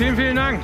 Vielen, 0.00 0.16
vielen 0.16 0.36
Dank. 0.36 0.62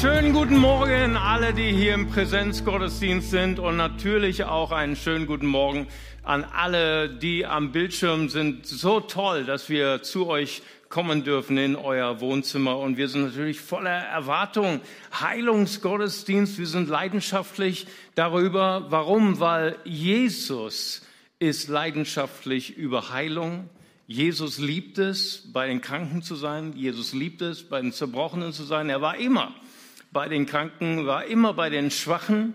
Schönen 0.00 0.32
guten 0.32 0.58
Morgen 0.58 1.16
alle, 1.16 1.52
die 1.52 1.72
hier 1.72 1.94
im 1.94 2.08
Präsenzgottesdienst 2.08 3.32
sind 3.32 3.58
und 3.58 3.76
natürlich 3.76 4.44
auch 4.44 4.70
einen 4.70 4.94
schönen 4.94 5.26
guten 5.26 5.46
Morgen 5.46 5.88
an 6.22 6.44
alle, 6.44 7.08
die 7.08 7.44
am 7.44 7.72
Bildschirm 7.72 8.28
sind. 8.28 8.64
So 8.64 9.00
toll, 9.00 9.44
dass 9.44 9.68
wir 9.68 10.04
zu 10.04 10.28
euch 10.28 10.62
kommen 10.88 11.24
dürfen 11.24 11.58
in 11.58 11.74
euer 11.74 12.20
Wohnzimmer 12.20 12.78
und 12.78 12.96
wir 12.96 13.08
sind 13.08 13.24
natürlich 13.24 13.60
voller 13.60 13.90
Erwartung. 13.90 14.82
Heilungsgottesdienst, 15.20 16.60
wir 16.60 16.68
sind 16.68 16.88
leidenschaftlich 16.88 17.88
darüber. 18.14 18.86
Warum? 18.88 19.40
Weil 19.40 19.74
Jesus 19.82 21.04
ist 21.40 21.66
leidenschaftlich 21.66 22.76
über 22.76 23.12
Heilung 23.12 23.68
Jesus 24.10 24.56
liebt 24.56 24.96
es, 24.96 25.52
bei 25.52 25.66
den 25.66 25.82
Kranken 25.82 26.22
zu 26.22 26.34
sein. 26.34 26.72
Jesus 26.74 27.12
liebt 27.12 27.42
es, 27.42 27.62
bei 27.62 27.82
den 27.82 27.92
Zerbrochenen 27.92 28.54
zu 28.54 28.64
sein. 28.64 28.88
Er 28.88 29.02
war 29.02 29.18
immer 29.18 29.54
bei 30.12 30.30
den 30.30 30.46
Kranken, 30.46 31.06
war 31.06 31.26
immer 31.26 31.52
bei 31.52 31.68
den 31.68 31.90
Schwachen. 31.90 32.54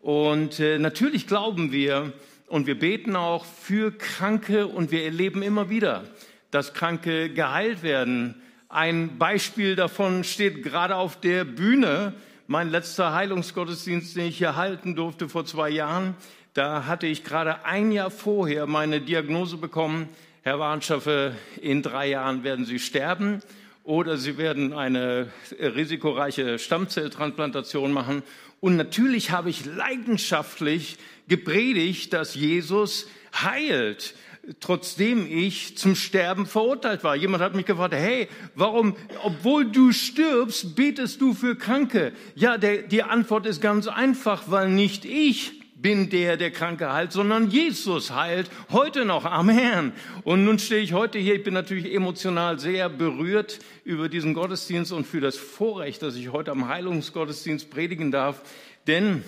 Und 0.00 0.60
äh, 0.60 0.78
natürlich 0.78 1.26
glauben 1.26 1.72
wir 1.72 2.14
und 2.46 2.66
wir 2.66 2.78
beten 2.78 3.16
auch 3.16 3.44
für 3.44 3.92
Kranke 3.92 4.66
und 4.66 4.92
wir 4.92 5.04
erleben 5.04 5.42
immer 5.42 5.68
wieder, 5.68 6.04
dass 6.50 6.72
Kranke 6.72 7.28
geheilt 7.28 7.82
werden. 7.82 8.40
Ein 8.70 9.18
Beispiel 9.18 9.76
davon 9.76 10.24
steht 10.24 10.62
gerade 10.62 10.96
auf 10.96 11.20
der 11.20 11.44
Bühne. 11.44 12.14
Mein 12.46 12.70
letzter 12.70 13.12
Heilungsgottesdienst, 13.12 14.16
den 14.16 14.28
ich 14.28 14.38
hier 14.38 14.56
halten 14.56 14.96
durfte 14.96 15.28
vor 15.28 15.44
zwei 15.44 15.68
Jahren, 15.68 16.14
da 16.54 16.86
hatte 16.86 17.06
ich 17.06 17.24
gerade 17.24 17.66
ein 17.66 17.92
Jahr 17.92 18.10
vorher 18.10 18.66
meine 18.66 19.02
Diagnose 19.02 19.58
bekommen, 19.58 20.08
Herr 20.46 20.58
Warnschaffe, 20.58 21.34
in 21.62 21.80
drei 21.80 22.10
Jahren 22.10 22.44
werden 22.44 22.66
Sie 22.66 22.78
sterben 22.78 23.40
oder 23.82 24.18
Sie 24.18 24.36
werden 24.36 24.74
eine 24.74 25.32
risikoreiche 25.58 26.58
Stammzelltransplantation 26.58 27.90
machen. 27.94 28.22
Und 28.60 28.76
natürlich 28.76 29.30
habe 29.30 29.48
ich 29.48 29.64
leidenschaftlich 29.64 30.98
gepredigt, 31.28 32.12
dass 32.12 32.34
Jesus 32.34 33.08
heilt 33.34 34.14
trotzdem 34.60 35.26
ich 35.26 35.78
zum 35.78 35.94
Sterben 35.94 36.44
verurteilt 36.44 37.02
war. 37.02 37.16
Jemand 37.16 37.42
hat 37.42 37.54
mich 37.54 37.64
gefragt, 37.64 37.94
hey, 37.94 38.28
warum, 38.54 38.94
obwohl 39.22 39.64
du 39.64 39.92
stirbst, 39.92 40.76
betest 40.76 41.22
du 41.22 41.32
für 41.32 41.56
Kranke? 41.56 42.12
Ja, 42.34 42.58
der, 42.58 42.82
die 42.82 43.02
Antwort 43.02 43.46
ist 43.46 43.62
ganz 43.62 43.86
einfach, 43.86 44.42
weil 44.48 44.68
nicht 44.68 45.06
ich 45.06 45.63
bin 45.84 46.08
der, 46.08 46.38
der 46.38 46.50
Kranke 46.50 46.90
heilt, 46.90 47.12
sondern 47.12 47.50
Jesus 47.50 48.10
heilt 48.10 48.50
heute 48.72 49.04
noch. 49.04 49.26
Amen. 49.26 49.92
Und 50.22 50.42
nun 50.42 50.58
stehe 50.58 50.80
ich 50.80 50.94
heute 50.94 51.18
hier. 51.18 51.34
Ich 51.34 51.44
bin 51.44 51.52
natürlich 51.52 51.92
emotional 51.92 52.58
sehr 52.58 52.88
berührt 52.88 53.58
über 53.84 54.08
diesen 54.08 54.32
Gottesdienst 54.32 54.92
und 54.92 55.06
für 55.06 55.20
das 55.20 55.36
Vorrecht, 55.36 56.00
dass 56.00 56.16
ich 56.16 56.32
heute 56.32 56.52
am 56.52 56.68
Heilungsgottesdienst 56.68 57.68
predigen 57.68 58.10
darf. 58.10 58.40
Denn 58.86 59.24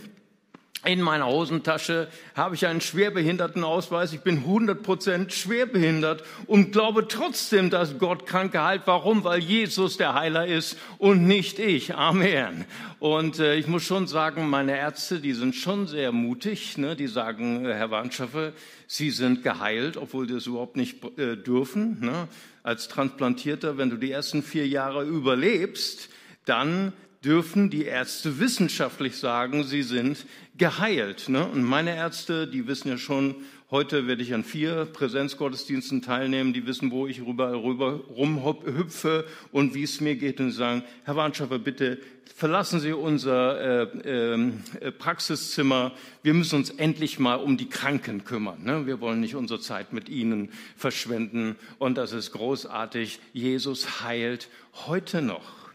in 0.87 1.01
meiner 1.01 1.27
Hosentasche 1.27 2.09
habe 2.35 2.55
ich 2.55 2.67
einen 2.67 2.81
Schwerbehindertenausweis. 2.81 4.13
Ich 4.13 4.21
bin 4.21 4.45
100% 4.45 5.31
schwerbehindert 5.31 6.23
und 6.47 6.73
glaube 6.73 7.09
trotzdem, 7.09 7.71
dass 7.71 7.99
Gott 7.99 8.27
Kranke 8.27 8.63
heilt. 8.63 8.83
Warum? 8.87 9.25
Weil 9.25 9.41
Jesus 9.41 9.97
der 9.97 10.15
Heiler 10.15 10.47
ist 10.47 10.79
und 10.99 11.27
nicht 11.27 11.59
ich. 11.59 11.95
Amen. 11.95 12.65
Und 13.01 13.41
äh, 13.41 13.57
ich 13.57 13.67
muss 13.67 13.83
schon 13.83 14.07
sagen, 14.07 14.49
meine 14.49 14.79
Ärzte, 14.79 15.21
die 15.21 15.33
sind 15.33 15.55
schon 15.55 15.87
sehr 15.87 16.13
mutig. 16.13 16.79
Ne? 16.79 16.95
Die 16.95 17.09
sagen, 17.09 17.67
äh, 17.67 17.75
Herr 17.75 17.91
Warnschaffe, 17.91 18.53
Sie 18.87 19.11
sind 19.11 19.43
geheilt, 19.43 19.97
obwohl 19.97 20.29
Sie 20.29 20.35
es 20.35 20.47
überhaupt 20.47 20.77
nicht 20.77 21.05
äh, 21.19 21.37
dürfen. 21.37 21.99
Ne? 22.01 22.29
Als 22.63 22.89
Transplantierter, 22.89 23.77
wenn 23.77 23.91
du 23.91 23.97
die 23.97 24.13
ersten 24.13 24.43
vier 24.43 24.67
Jahre 24.67 25.05
überlebst, 25.05 26.09
dann 26.45 26.93
dürfen 27.27 27.71
die 27.71 27.85
Ärzte 27.85 28.39
wissenschaftlich 28.39 29.17
sagen, 29.17 29.65
sie 29.65 29.83
sind 29.83 30.25
geheilt. 30.57 31.29
Ne? 31.29 31.45
Und 31.45 31.65
meine 31.65 31.97
Ärzte, 31.97 32.47
die 32.47 32.69
wissen 32.69 32.89
ja 32.89 32.99
schon, 32.99 33.35
heute 33.69 34.07
werde 34.07 34.23
ich 34.23 34.33
an 34.33 34.45
vier 34.45 34.85
Präsenzgottesdiensten 34.85 36.03
teilnehmen, 36.03 36.53
die 36.53 36.69
wissen, 36.69 36.93
wo 36.93 37.09
ich 37.09 37.21
rüber, 37.27 37.53
rüber 37.65 38.01
rumhüpfe 38.17 39.27
und 39.51 39.75
wie 39.75 39.83
es 39.83 40.01
mir 40.01 40.15
geht 40.15 40.39
und 40.39 40.53
sagen, 40.53 40.85
Herr 41.03 41.17
Warnschaffer, 41.17 41.59
bitte 41.59 41.99
verlassen 42.33 42.79
Sie 42.79 42.93
unser 42.93 43.83
äh, 44.05 44.35
äh, 44.35 44.93
Praxiszimmer. 44.93 45.93
Wir 46.23 46.33
müssen 46.33 46.55
uns 46.55 46.71
endlich 46.71 47.19
mal 47.19 47.37
um 47.37 47.57
die 47.57 47.69
Kranken 47.69 48.25
kümmern. 48.25 48.63
Ne? 48.63 48.87
Wir 48.87 49.01
wollen 49.01 49.21
nicht 49.21 49.35
unsere 49.35 49.59
Zeit 49.59 49.93
mit 49.93 50.09
Ihnen 50.09 50.51
verschwenden. 50.77 51.57
Und 51.79 51.99
das 51.99 52.13
ist 52.13 52.31
großartig. 52.31 53.19
Jesus 53.33 54.03
heilt 54.03 54.49
heute 54.87 55.23
noch. 55.23 55.66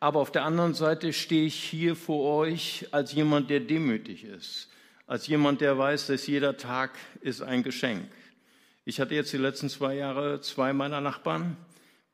Aber 0.00 0.20
auf 0.20 0.32
der 0.32 0.44
anderen 0.44 0.72
Seite 0.72 1.12
stehe 1.12 1.44
ich 1.44 1.62
hier 1.62 1.94
vor 1.94 2.38
euch 2.38 2.86
als 2.90 3.12
jemand, 3.12 3.50
der 3.50 3.60
demütig 3.60 4.24
ist, 4.24 4.70
als 5.06 5.26
jemand, 5.26 5.60
der 5.60 5.76
weiß, 5.76 6.06
dass 6.06 6.26
jeder 6.26 6.56
Tag 6.56 6.92
ist 7.20 7.42
ein 7.42 7.62
Geschenk. 7.62 8.08
Ich 8.86 8.98
hatte 8.98 9.14
jetzt 9.14 9.32
die 9.34 9.36
letzten 9.36 9.68
zwei 9.68 9.94
Jahre 9.94 10.40
zwei 10.40 10.72
meiner 10.72 11.02
Nachbarn 11.02 11.58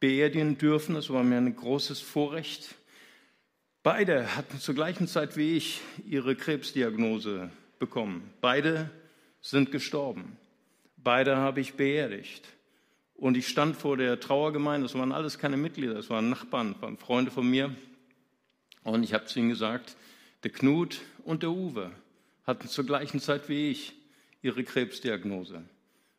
beerdigen 0.01 0.59
dürfen. 0.59 0.97
Das 0.97 1.11
war 1.11 1.23
mir 1.23 1.37
ein 1.37 1.55
großes 1.55 2.01
Vorrecht. 2.01 2.75
Beide 3.85 4.35
hatten 4.35 4.59
zur 4.59 4.75
gleichen 4.75 5.07
Zeit 5.07 5.37
wie 5.37 5.57
ich 5.57 5.81
ihre 6.05 6.35
Krebsdiagnose 6.35 7.51
bekommen. 7.79 8.33
Beide 8.41 8.91
sind 9.41 9.71
gestorben. 9.71 10.37
Beide 10.97 11.37
habe 11.37 11.61
ich 11.61 11.75
beerdigt. 11.75 12.43
Und 13.16 13.37
ich 13.37 13.49
stand 13.49 13.77
vor 13.77 13.97
der 13.97 14.21
Trauergemeinde, 14.21 14.87
das 14.87 14.94
waren 14.94 15.12
alles 15.12 15.38
keine 15.38 15.56
Mitglieder, 15.56 15.94
das 15.94 16.10
waren 16.10 16.28
Nachbarn, 16.28 16.75
waren 16.81 16.99
Freunde 16.99 17.31
von 17.31 17.49
mir. 17.49 17.75
Und 18.84 19.03
ich 19.03 19.15
habe 19.15 19.25
zu 19.25 19.38
ihnen 19.38 19.49
gesagt, 19.49 19.97
der 20.43 20.50
Knut 20.50 21.00
und 21.25 21.43
der 21.43 21.50
Uwe 21.50 21.91
hatten 22.47 22.69
zur 22.69 22.84
gleichen 22.84 23.21
Zeit 23.21 23.49
wie 23.49 23.71
ich 23.71 23.94
ihre 24.43 24.62
Krebsdiagnose. 24.65 25.62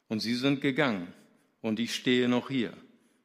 Und 0.10 0.20
sie 0.20 0.36
sind 0.36 0.62
gegangen. 0.62 1.08
Und 1.62 1.80
ich 1.80 1.94
stehe 1.96 2.28
noch 2.28 2.50
hier. 2.50 2.74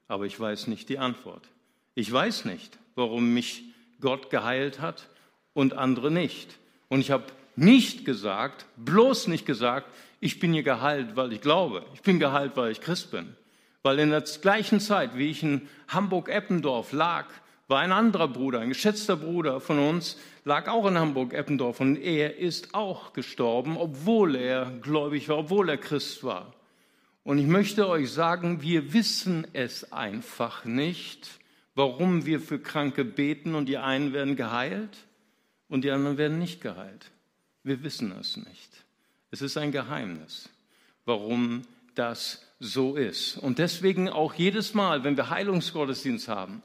Aber 0.09 0.27
ich 0.27 0.39
weiß 0.39 0.67
nicht 0.67 0.89
die 0.89 0.99
Antwort. 0.99 1.49
Ich 1.95 2.11
weiß 2.13 2.45
nicht, 2.45 2.79
warum 2.95 3.33
mich 3.35 3.65
Gott 4.01 4.31
geheilt 4.31 4.81
hat 4.81 5.09
und 5.55 5.75
andere 5.75 6.11
nicht. 6.11 6.59
Und 6.89 7.01
ich 7.01 7.11
habe 7.11 7.25
nicht 7.57 8.05
gesagt, 8.05 8.67
bloß 8.77 9.29
nicht 9.29 9.47
gesagt, 9.47 9.89
ich 10.21 10.39
bin 10.39 10.53
hier 10.53 10.63
geheilt, 10.63 11.17
weil 11.17 11.33
ich 11.33 11.41
glaube. 11.41 11.85
Ich 11.95 12.03
bin 12.03 12.19
geheilt, 12.19 12.57
weil 12.57 12.73
ich 12.73 12.81
Christ 12.81 13.11
bin. 13.11 13.35
Weil 13.83 13.99
in 13.99 14.11
der 14.11 14.21
gleichen 14.21 14.81
Zeit, 14.81 15.17
wie 15.17 15.31
ich 15.31 15.43
in 15.43 15.69
Hamburg-Eppendorf 15.89 16.93
lag, 16.93 17.27
war 17.69 17.81
ein 17.81 17.93
anderer 17.93 18.29
Bruder, 18.29 18.61
ein 18.61 18.69
geschätzter 18.69 19.17
Bruder 19.17 19.61
von 19.61 19.79
uns, 19.79 20.19
lag 20.45 20.69
auch 20.69 20.87
in 20.87 20.99
Hamburg-Eppendorf 20.99 21.81
und 21.81 21.97
er 21.97 22.37
ist 22.39 22.75
auch 22.75 23.13
gestorben, 23.13 23.77
obwohl 23.77 24.37
er 24.37 24.71
gläubig 24.83 25.29
war, 25.29 25.39
obwohl 25.39 25.69
er 25.69 25.79
Christ 25.79 26.23
war. 26.23 26.55
Und 27.25 27.39
ich 27.39 27.47
möchte 27.47 27.89
euch 27.89 28.11
sagen, 28.11 28.63
wir 28.63 28.93
wissen 28.93 29.47
es 29.53 29.93
einfach 29.93 30.65
nicht, 30.65 31.29
warum 31.75 32.27
wir 32.27 32.41
für 32.41 32.59
Kranke 32.59 33.05
beten 33.05 33.55
und 33.55 33.67
die 33.67 33.79
einen 33.79 34.13
werden 34.13 34.37
geheilt 34.37 34.99
und 35.69 35.83
die 35.85 35.91
anderen 35.91 36.19
werden 36.19 36.39
nicht 36.39 36.61
geheilt. 36.61 37.11
Wir 37.63 37.83
wissen 37.83 38.13
es 38.21 38.37
nicht. 38.37 38.85
Es 39.31 39.41
ist 39.41 39.57
ein 39.57 39.73
Geheimnis, 39.73 40.51
warum 41.05 41.63
das 41.95 42.47
so 42.63 42.95
ist. 42.95 43.37
Und 43.39 43.59
deswegen 43.59 44.09
auch 44.09 44.35
jedes 44.35 44.73
Mal, 44.73 45.03
wenn 45.03 45.17
wir 45.17 45.31
Heilungsgottesdienst 45.31 46.29
haben, 46.29 46.63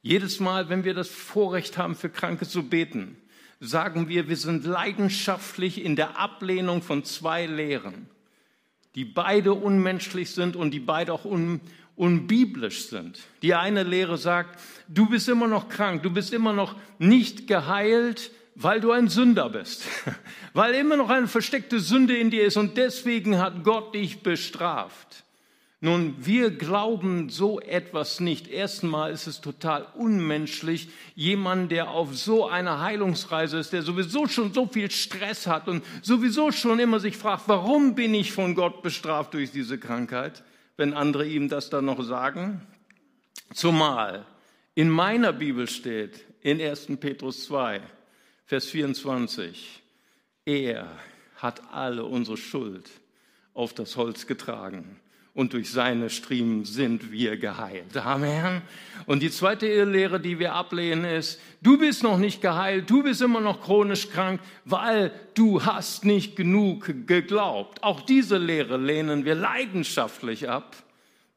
jedes 0.00 0.40
Mal, 0.40 0.68
wenn 0.68 0.84
wir 0.84 0.94
das 0.94 1.08
Vorrecht 1.08 1.76
haben, 1.76 1.96
für 1.96 2.08
Kranke 2.08 2.46
zu 2.46 2.62
beten, 2.62 3.16
sagen 3.58 4.08
wir, 4.08 4.28
wir 4.28 4.36
sind 4.36 4.64
leidenschaftlich 4.64 5.84
in 5.84 5.96
der 5.96 6.18
Ablehnung 6.18 6.82
von 6.82 7.04
zwei 7.04 7.46
Lehren, 7.46 8.08
die 8.94 9.04
beide 9.04 9.52
unmenschlich 9.52 10.30
sind 10.30 10.56
und 10.56 10.70
die 10.70 10.80
beide 10.80 11.12
auch 11.12 11.24
un, 11.24 11.60
unbiblisch 11.96 12.86
sind. 12.86 13.18
Die 13.42 13.54
eine 13.54 13.82
Lehre 13.82 14.18
sagt, 14.18 14.58
du 14.88 15.08
bist 15.08 15.28
immer 15.28 15.48
noch 15.48 15.68
krank, 15.68 16.04
du 16.04 16.10
bist 16.10 16.32
immer 16.32 16.52
noch 16.52 16.76
nicht 16.98 17.48
geheilt, 17.48 18.30
weil 18.54 18.80
du 18.80 18.92
ein 18.92 19.08
Sünder 19.08 19.50
bist, 19.50 19.82
weil 20.54 20.74
immer 20.74 20.96
noch 20.96 21.10
eine 21.10 21.28
versteckte 21.28 21.80
Sünde 21.80 22.16
in 22.16 22.30
dir 22.30 22.44
ist 22.44 22.56
und 22.56 22.76
deswegen 22.76 23.38
hat 23.38 23.64
Gott 23.64 23.94
dich 23.94 24.22
bestraft. 24.22 25.24
Nun, 25.82 26.14
wir 26.18 26.50
glauben 26.50 27.30
so 27.30 27.58
etwas 27.58 28.20
nicht. 28.20 28.48
Erstmal 28.48 29.12
ist 29.12 29.26
es 29.26 29.40
total 29.40 29.86
unmenschlich, 29.94 30.90
jemand, 31.14 31.72
der 31.72 31.88
auf 31.88 32.14
so 32.14 32.46
einer 32.46 32.82
Heilungsreise 32.82 33.58
ist, 33.58 33.72
der 33.72 33.82
sowieso 33.82 34.26
schon 34.26 34.52
so 34.52 34.66
viel 34.66 34.90
Stress 34.90 35.46
hat 35.46 35.68
und 35.68 35.82
sowieso 36.02 36.52
schon 36.52 36.80
immer 36.80 37.00
sich 37.00 37.16
fragt, 37.16 37.44
warum 37.46 37.94
bin 37.94 38.12
ich 38.12 38.32
von 38.32 38.54
Gott 38.54 38.82
bestraft 38.82 39.32
durch 39.32 39.52
diese 39.52 39.78
Krankheit, 39.78 40.44
wenn 40.76 40.92
andere 40.92 41.26
ihm 41.26 41.48
das 41.48 41.70
dann 41.70 41.86
noch 41.86 42.02
sagen? 42.02 42.60
Zumal 43.54 44.26
in 44.74 44.90
meiner 44.90 45.32
Bibel 45.32 45.66
steht, 45.66 46.26
in 46.42 46.60
1. 46.60 46.88
Petrus 47.00 47.44
2, 47.44 47.80
Vers 48.44 48.66
24, 48.66 49.82
er 50.44 50.88
hat 51.36 51.72
alle 51.72 52.04
unsere 52.04 52.36
Schuld 52.36 52.90
auf 53.54 53.72
das 53.72 53.96
Holz 53.96 54.26
getragen 54.26 55.00
und 55.40 55.54
durch 55.54 55.70
seine 55.70 56.10
Striemen 56.10 56.66
sind 56.66 57.12
wir 57.12 57.38
geheilt. 57.38 57.96
Amen. 57.96 58.60
Und 59.06 59.22
die 59.22 59.30
zweite 59.30 59.66
Irrlehre, 59.66 60.20
die 60.20 60.38
wir 60.38 60.52
ablehnen, 60.52 61.06
ist, 61.06 61.40
du 61.62 61.78
bist 61.78 62.02
noch 62.02 62.18
nicht 62.18 62.42
geheilt, 62.42 62.90
du 62.90 63.02
bist 63.02 63.22
immer 63.22 63.40
noch 63.40 63.62
chronisch 63.62 64.10
krank, 64.10 64.42
weil 64.66 65.12
du 65.32 65.64
hast 65.64 66.04
nicht 66.04 66.36
genug 66.36 67.06
geglaubt. 67.06 67.82
Auch 67.82 68.02
diese 68.02 68.36
Lehre 68.36 68.76
lehnen 68.76 69.24
wir 69.24 69.34
leidenschaftlich 69.34 70.50
ab, 70.50 70.76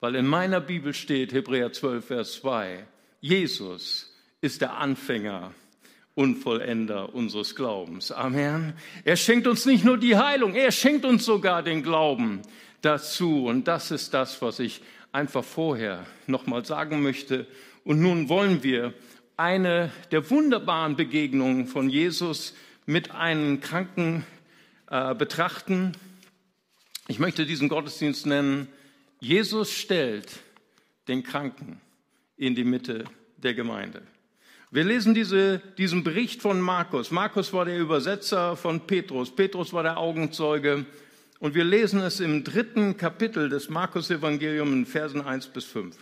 weil 0.01 0.15
in 0.15 0.27
meiner 0.27 0.59
Bibel 0.59 0.93
steht, 0.93 1.31
Hebräer 1.31 1.71
12, 1.71 2.05
Vers 2.05 2.33
2, 2.41 2.85
Jesus 3.21 4.13
ist 4.41 4.59
der 4.59 4.79
Anfänger 4.79 5.53
und 6.13 6.43
Vollender 6.43 7.15
unseres 7.15 7.55
Glaubens. 7.55 8.11
Amen. 8.11 8.73
Er 9.05 9.15
schenkt 9.15 9.47
uns 9.47 9.65
nicht 9.65 9.85
nur 9.85 9.97
die 9.97 10.17
Heilung, 10.17 10.55
er 10.55 10.73
schenkt 10.73 11.05
uns 11.05 11.23
sogar 11.23 11.63
den 11.63 11.83
Glauben 11.83 12.41
dazu. 12.83 13.47
Und 13.47 13.67
das 13.67 13.89
ist 13.89 14.13
das, 14.13 14.41
was 14.43 14.59
ich 14.59 14.81
einfach 15.11 15.43
vorher 15.43 16.05
nochmal 16.27 16.65
sagen 16.65 17.01
möchte. 17.01 17.47
Und 17.83 17.99
nun 17.99 18.29
wollen 18.29 18.61
wir 18.63 18.93
eine 19.35 19.91
der 20.11 20.29
wunderbaren 20.29 20.95
Begegnungen 20.95 21.65
von 21.65 21.89
Jesus 21.89 22.55
mit 22.85 23.11
einem 23.11 23.61
Kranken 23.61 24.25
äh, 24.89 25.15
betrachten. 25.15 25.93
Ich 27.07 27.19
möchte 27.19 27.45
diesen 27.45 27.69
Gottesdienst 27.69 28.25
nennen, 28.25 28.67
Jesus 29.19 29.71
stellt 29.71 30.39
den 31.07 31.23
Kranken 31.23 31.81
in 32.37 32.55
die 32.55 32.63
Mitte 32.63 33.05
der 33.37 33.53
Gemeinde. 33.53 34.03
Wir 34.71 34.83
lesen 34.83 35.13
diese, 35.13 35.59
diesen 35.77 36.03
Bericht 36.03 36.41
von 36.41 36.59
Markus. 36.59 37.11
Markus 37.11 37.53
war 37.53 37.65
der 37.65 37.77
Übersetzer 37.77 38.55
von 38.57 38.81
Petrus. 38.81 39.33
Petrus 39.33 39.71
war 39.71 39.83
der 39.83 39.97
Augenzeuge. 39.97 40.85
Und 41.43 41.55
wir 41.55 41.65
lesen 41.65 41.99
es 41.99 42.21
im 42.21 42.45
dritten 42.45 42.95
Kapitel 42.95 43.49
des 43.49 43.67
Markus-Evangeliums 43.67 44.71
in 44.71 44.85
Versen 44.85 45.19
1 45.19 45.47
bis 45.47 45.65
5. 45.65 45.97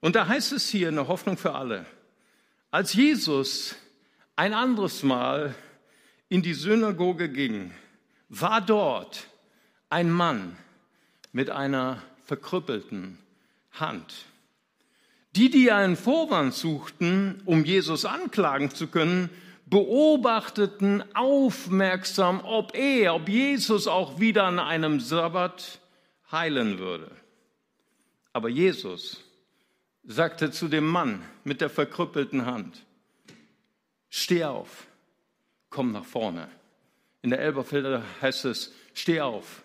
Und 0.00 0.14
da 0.14 0.28
heißt 0.28 0.52
es 0.52 0.68
hier 0.68 0.88
eine 0.88 1.08
Hoffnung 1.08 1.38
für 1.38 1.54
alle. 1.54 1.86
Als 2.70 2.92
Jesus 2.92 3.76
ein 4.36 4.52
anderes 4.52 5.02
Mal 5.02 5.54
in 6.28 6.42
die 6.42 6.52
Synagoge 6.52 7.30
ging, 7.30 7.70
war 8.28 8.60
dort 8.60 9.28
ein 9.88 10.10
Mann 10.10 10.58
mit 11.32 11.48
einer 11.48 12.02
verkrüppelten 12.26 13.16
Hand. 13.72 14.26
Die, 15.34 15.48
die 15.48 15.72
einen 15.72 15.96
Vorwand 15.96 16.52
suchten, 16.52 17.40
um 17.46 17.64
Jesus 17.64 18.04
anklagen 18.04 18.68
zu 18.68 18.88
können, 18.88 19.30
beobachteten 19.70 21.04
aufmerksam, 21.14 22.40
ob 22.44 22.74
er, 22.74 23.14
ob 23.14 23.28
Jesus 23.28 23.86
auch 23.86 24.18
wieder 24.18 24.44
an 24.44 24.58
einem 24.58 25.00
Sabbat 25.00 25.80
heilen 26.30 26.78
würde. 26.78 27.10
Aber 28.32 28.48
Jesus 28.48 29.24
sagte 30.04 30.50
zu 30.50 30.68
dem 30.68 30.86
Mann 30.86 31.22
mit 31.44 31.60
der 31.60 31.70
verkrüppelten 31.70 32.46
Hand, 32.46 32.86
steh 34.08 34.44
auf, 34.44 34.86
komm 35.70 35.92
nach 35.92 36.04
vorne. 36.04 36.48
In 37.20 37.30
der 37.30 37.40
Elberfelder 37.40 38.02
heißt 38.22 38.46
es, 38.46 38.72
steh 38.94 39.20
auf, 39.20 39.64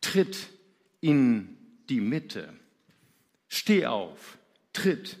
tritt 0.00 0.48
in 1.00 1.56
die 1.88 2.00
Mitte. 2.00 2.52
Steh 3.48 3.86
auf, 3.86 4.38
tritt 4.72 5.18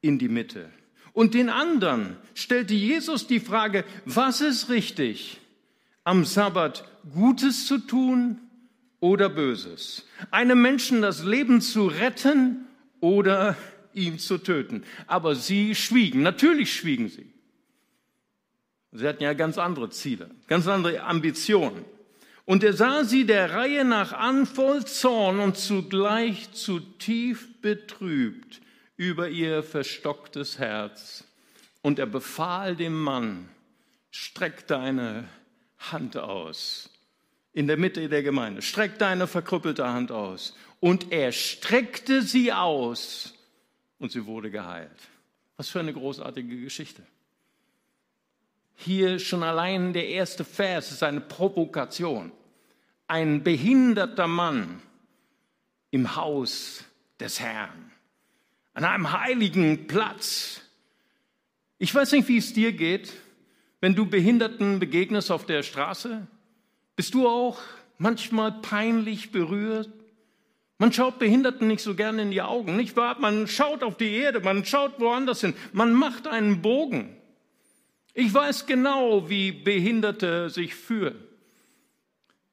in 0.00 0.18
die 0.18 0.28
Mitte. 0.28 0.70
Und 1.18 1.34
den 1.34 1.50
anderen 1.50 2.16
stellte 2.32 2.74
Jesus 2.74 3.26
die 3.26 3.40
Frage, 3.40 3.84
was 4.04 4.40
ist 4.40 4.68
richtig, 4.68 5.40
am 6.04 6.24
Sabbat 6.24 6.84
Gutes 7.12 7.66
zu 7.66 7.78
tun 7.78 8.38
oder 9.00 9.28
Böses? 9.28 10.06
Einem 10.30 10.62
Menschen 10.62 11.02
das 11.02 11.24
Leben 11.24 11.60
zu 11.60 11.88
retten 11.88 12.68
oder 13.00 13.56
ihn 13.94 14.20
zu 14.20 14.38
töten? 14.38 14.84
Aber 15.08 15.34
sie 15.34 15.74
schwiegen, 15.74 16.22
natürlich 16.22 16.72
schwiegen 16.72 17.08
sie. 17.08 17.26
Sie 18.92 19.04
hatten 19.04 19.24
ja 19.24 19.32
ganz 19.32 19.58
andere 19.58 19.90
Ziele, 19.90 20.30
ganz 20.46 20.68
andere 20.68 21.02
Ambitionen. 21.02 21.84
Und 22.44 22.62
er 22.62 22.74
sah 22.74 23.02
sie 23.02 23.26
der 23.26 23.54
Reihe 23.54 23.84
nach 23.84 24.12
an 24.12 24.46
voll 24.46 24.84
Zorn 24.84 25.40
und 25.40 25.56
zugleich 25.56 26.52
zu 26.52 26.78
tief 26.78 27.60
betrübt 27.60 28.60
über 28.98 29.28
ihr 29.28 29.62
verstocktes 29.62 30.58
Herz. 30.58 31.24
Und 31.80 31.98
er 31.98 32.06
befahl 32.06 32.76
dem 32.76 33.00
Mann, 33.00 33.48
streck 34.10 34.66
deine 34.66 35.26
Hand 35.78 36.18
aus. 36.18 36.90
In 37.54 37.66
der 37.66 37.78
Mitte 37.78 38.08
der 38.08 38.22
Gemeinde, 38.22 38.60
streck 38.60 38.98
deine 38.98 39.26
verkrüppelte 39.26 39.88
Hand 39.88 40.12
aus. 40.12 40.54
Und 40.80 41.12
er 41.12 41.32
streckte 41.32 42.22
sie 42.22 42.52
aus 42.52 43.34
und 43.98 44.12
sie 44.12 44.26
wurde 44.26 44.50
geheilt. 44.50 44.90
Was 45.56 45.70
für 45.70 45.80
eine 45.80 45.92
großartige 45.92 46.60
Geschichte. 46.60 47.02
Hier 48.74 49.18
schon 49.18 49.42
allein 49.42 49.92
der 49.92 50.08
erste 50.08 50.44
Vers 50.44 50.90
ist 50.90 51.02
eine 51.02 51.20
Provokation. 51.20 52.32
Ein 53.06 53.42
behinderter 53.42 54.26
Mann 54.26 54.82
im 55.90 56.16
Haus 56.16 56.84
des 57.18 57.40
Herrn 57.40 57.92
an 58.78 58.84
einem 58.84 59.10
heiligen 59.10 59.88
Platz. 59.88 60.60
Ich 61.78 61.92
weiß 61.92 62.12
nicht, 62.12 62.28
wie 62.28 62.36
es 62.36 62.52
dir 62.52 62.70
geht, 62.70 63.12
wenn 63.80 63.96
du 63.96 64.06
Behinderten 64.06 64.78
begegnest 64.78 65.32
auf 65.32 65.44
der 65.46 65.64
Straße. 65.64 66.28
Bist 66.94 67.12
du 67.12 67.26
auch 67.26 67.58
manchmal 67.98 68.52
peinlich 68.52 69.32
berührt? 69.32 69.90
Man 70.78 70.92
schaut 70.92 71.18
Behinderten 71.18 71.66
nicht 71.66 71.82
so 71.82 71.96
gerne 71.96 72.22
in 72.22 72.30
die 72.30 72.40
Augen, 72.40 72.76
nicht 72.76 72.96
wahr? 72.96 73.18
Man 73.18 73.48
schaut 73.48 73.82
auf 73.82 73.96
die 73.96 74.14
Erde, 74.14 74.38
man 74.38 74.64
schaut 74.64 75.00
woanders 75.00 75.40
hin, 75.40 75.54
man 75.72 75.92
macht 75.92 76.28
einen 76.28 76.62
Bogen. 76.62 77.16
Ich 78.14 78.32
weiß 78.32 78.66
genau, 78.66 79.28
wie 79.28 79.50
Behinderte 79.50 80.50
sich 80.50 80.76
fühlen. 80.76 81.16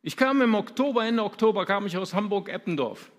Ich 0.01 0.17
kam 0.17 0.41
im 0.41 0.55
Oktober, 0.55 1.05
Ende 1.05 1.23
Oktober, 1.23 1.67
kam 1.67 1.85
ich 1.85 1.97
aus 1.97 2.15
Hamburg-Eppendorf 2.15 3.11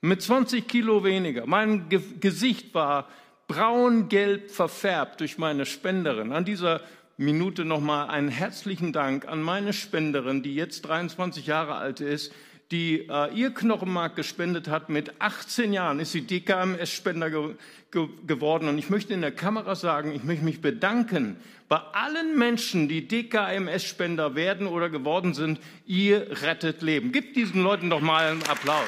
mit 0.00 0.22
20 0.22 0.66
Kilo 0.66 1.04
weniger. 1.04 1.46
Mein 1.46 1.88
Ge 1.88 2.00
Gesicht 2.20 2.74
war 2.74 3.08
braun-gelb 3.48 4.50
verfärbt 4.50 5.20
durch 5.20 5.36
meine 5.36 5.66
Spenderin. 5.66 6.32
An 6.32 6.44
dieser 6.44 6.80
Minute 7.16 7.64
nochmal 7.64 8.08
einen 8.08 8.28
herzlichen 8.28 8.92
Dank 8.92 9.28
an 9.28 9.42
meine 9.42 9.72
Spenderin, 9.72 10.42
die 10.42 10.54
jetzt 10.54 10.82
23 10.82 11.46
Jahre 11.46 11.74
alt 11.74 12.00
ist, 12.00 12.32
die 12.70 13.08
äh, 13.08 13.34
ihr 13.34 13.50
Knochenmark 13.50 14.14
gespendet 14.14 14.68
hat. 14.68 14.88
Mit 14.88 15.20
18 15.20 15.72
Jahren 15.72 15.98
ist 15.98 16.12
sie 16.12 16.22
DKMS-Spender 16.22 17.30
ge 17.30 17.54
ge 17.90 18.08
geworden. 18.26 18.68
Und 18.68 18.78
ich 18.78 18.88
möchte 18.88 19.12
in 19.12 19.20
der 19.20 19.32
Kamera 19.32 19.74
sagen, 19.74 20.12
ich 20.12 20.22
möchte 20.22 20.44
mich 20.44 20.60
bedanken 20.60 21.36
bei 21.68 21.78
allen 21.78 22.38
Menschen, 22.38 22.88
die 22.88 23.06
DKMS-Spender 23.06 24.34
werden 24.34 24.66
oder 24.66 24.88
geworden 24.88 25.34
sind. 25.34 25.60
Ihr 25.86 26.42
rettet 26.42 26.82
Leben. 26.82 27.12
Gebt 27.12 27.36
diesen 27.36 27.62
Leuten 27.62 27.90
doch 27.90 28.00
mal 28.00 28.30
einen 28.30 28.42
Applaus. 28.44 28.86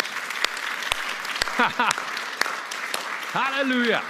Halleluja. 3.34 4.02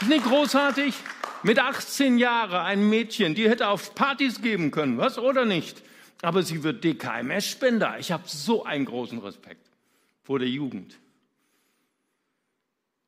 Ist 0.00 0.08
nicht 0.08 0.24
großartig? 0.24 0.94
Mit 1.42 1.58
18 1.58 2.18
Jahren 2.18 2.60
ein 2.60 2.88
Mädchen, 2.88 3.34
die 3.34 3.48
hätte 3.48 3.68
auf 3.68 3.94
Partys 3.94 4.42
geben 4.42 4.70
können, 4.70 4.98
was 4.98 5.18
oder 5.18 5.44
nicht? 5.44 5.82
Aber 6.22 6.42
sie 6.42 6.62
wird 6.62 6.84
DKMS-Spender. 6.84 7.98
Ich 7.98 8.12
habe 8.12 8.24
so 8.26 8.64
einen 8.64 8.84
großen 8.84 9.18
Respekt 9.18 9.66
vor 10.22 10.38
der 10.38 10.48
Jugend. 10.48 10.98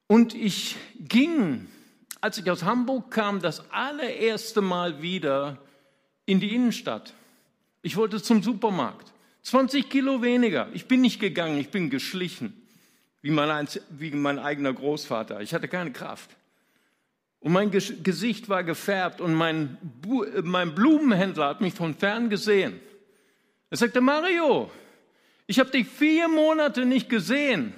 Und 0.06 0.34
ich 0.34 0.76
ging, 0.98 1.68
als 2.22 2.38
ich 2.38 2.50
aus 2.50 2.64
Hamburg 2.64 3.10
kam, 3.10 3.40
das 3.40 3.70
allererste 3.70 4.62
Mal 4.62 5.02
wieder 5.02 5.58
in 6.24 6.40
die 6.40 6.54
Innenstadt. 6.54 7.12
Ich 7.82 7.96
wollte 7.96 8.22
zum 8.22 8.42
Supermarkt. 8.42 9.12
20 9.42 9.90
Kilo 9.90 10.22
weniger. 10.22 10.68
Ich 10.72 10.86
bin 10.86 11.02
nicht 11.02 11.20
gegangen, 11.20 11.58
ich 11.58 11.68
bin 11.68 11.90
geschlichen 11.90 12.62
wie 13.22 13.30
mein, 13.30 13.68
wie 13.90 14.10
mein 14.10 14.38
eigener 14.38 14.72
Großvater. 14.72 15.40
Ich 15.40 15.54
hatte 15.54 15.68
keine 15.68 15.92
Kraft. 15.92 16.30
Und 17.40 17.52
mein 17.52 17.70
Gesicht 17.70 18.48
war 18.48 18.62
gefärbt 18.62 19.20
und 19.20 19.34
mein, 19.34 19.78
mein 20.42 20.74
Blumenhändler 20.74 21.48
hat 21.48 21.60
mich 21.60 21.74
von 21.74 21.94
fern 21.94 22.30
gesehen. 22.30 22.80
Er 23.70 23.78
sagte, 23.78 24.00
Mario, 24.00 24.70
ich 25.46 25.58
habe 25.58 25.70
dich 25.70 25.88
vier 25.88 26.28
Monate 26.28 26.84
nicht 26.84 27.08
gesehen. 27.08 27.74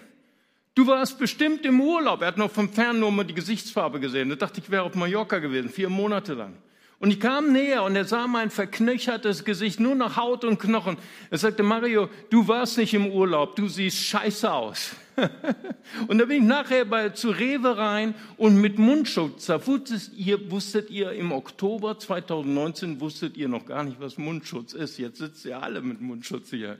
Du 0.75 0.87
warst 0.87 1.19
bestimmt 1.19 1.65
im 1.65 1.81
Urlaub. 1.81 2.21
Er 2.21 2.29
hat 2.29 2.37
noch 2.37 2.51
von 2.51 2.69
fern 2.69 2.99
nur 2.99 3.13
mal 3.13 3.25
die 3.25 3.33
Gesichtsfarbe 3.33 4.01
gesehen. 4.01 4.29
Da 4.29 4.35
dachte 4.35 4.61
ich, 4.61 4.71
wäre 4.71 4.83
auf 4.83 4.95
Mallorca 4.97 5.39
gewesen, 5.39 5.71
vier 5.71 5.89
Monate 5.89 6.35
lang. 6.35 6.55
Und 6.99 7.11
ich 7.11 7.21
kam 7.21 7.53
näher 7.53 7.85
und 7.85 7.97
er 7.97 8.05
sah 8.05 8.27
mein 8.27 8.51
verknöchertes 8.51 9.45
Gesicht, 9.45 9.79
nur 9.79 9.95
noch 9.95 10.17
Haut 10.17 10.45
und 10.45 10.59
Knochen. 10.59 10.97
Er 11.31 11.39
sagte, 11.39 11.63
Mario, 11.63 12.09
du 12.29 12.47
warst 12.49 12.77
nicht 12.77 12.93
im 12.93 13.07
Urlaub, 13.07 13.57
du 13.57 13.69
siehst 13.69 13.99
scheiße 13.99 14.53
aus. 14.53 14.95
und 16.09 16.19
da 16.19 16.25
bin 16.25 16.43
ich 16.43 16.49
nachher 16.49 16.85
bei, 16.85 17.11
zu 17.11 17.31
Rewe 17.31 17.77
rein 17.77 18.15
und 18.37 18.61
mit 18.61 18.79
Mundschutz. 18.79 19.47
Da 19.47 19.65
wusstet 19.67 20.13
ihr, 20.17 20.51
wusstet 20.51 20.91
ihr 20.91 21.13
im 21.13 21.33
Oktober 21.33 21.99
2019, 21.99 23.01
wusstet 23.01 23.37
ihr 23.37 23.49
noch 23.49 23.67
gar 23.67 23.85
nicht, 23.85 24.01
was 24.01 24.19
Mundschutz 24.19 24.73
ist. 24.73 24.99
Jetzt 24.99 25.19
sitzt 25.19 25.45
ihr 25.45 25.63
alle 25.63 25.81
mit 25.81 26.01
Mundschutz 26.01 26.51
hier. 26.51 26.79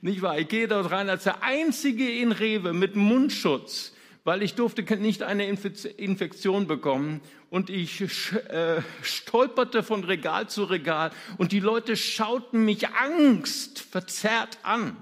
Nicht 0.00 0.22
wahr? 0.22 0.38
Ich 0.38 0.48
gehe 0.48 0.68
dort 0.68 0.90
rein 0.90 1.08
als 1.08 1.24
der 1.24 1.42
Einzige 1.42 2.10
in 2.10 2.32
Rewe 2.32 2.72
mit 2.72 2.96
Mundschutz 2.96 3.92
weil 4.24 4.42
ich 4.42 4.54
durfte 4.54 4.82
nicht 4.96 5.22
eine 5.22 5.46
Infektion 5.46 6.66
bekommen 6.66 7.20
und 7.50 7.68
ich 7.68 8.00
äh, 8.00 8.80
stolperte 9.02 9.82
von 9.82 10.02
Regal 10.02 10.48
zu 10.48 10.64
Regal 10.64 11.10
und 11.36 11.52
die 11.52 11.60
Leute 11.60 11.94
schauten 11.94 12.64
mich 12.64 12.88
angstverzerrt 12.88 14.58
an. 14.62 14.96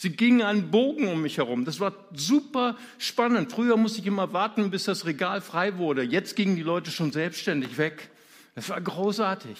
Sie 0.00 0.10
gingen 0.10 0.42
einen 0.42 0.70
Bogen 0.70 1.08
um 1.08 1.22
mich 1.22 1.38
herum. 1.38 1.64
Das 1.64 1.80
war 1.80 1.92
super 2.12 2.76
spannend. 2.98 3.50
Früher 3.50 3.76
musste 3.76 3.98
ich 3.98 4.06
immer 4.06 4.32
warten, 4.32 4.70
bis 4.70 4.84
das 4.84 5.06
Regal 5.06 5.40
frei 5.40 5.76
wurde. 5.76 6.04
Jetzt 6.04 6.36
gingen 6.36 6.54
die 6.54 6.62
Leute 6.62 6.92
schon 6.92 7.10
selbstständig 7.10 7.78
weg. 7.78 8.08
Das 8.54 8.68
war 8.68 8.80
großartig. 8.80 9.58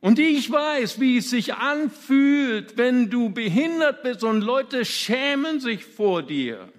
Und 0.00 0.18
ich 0.18 0.50
weiß, 0.50 0.98
wie 0.98 1.18
es 1.18 1.30
sich 1.30 1.54
anfühlt, 1.54 2.76
wenn 2.76 3.10
du 3.10 3.30
behindert 3.30 4.02
bist 4.02 4.24
und 4.24 4.40
Leute 4.40 4.84
schämen 4.84 5.60
sich 5.60 5.84
vor 5.84 6.24
dir. 6.24 6.72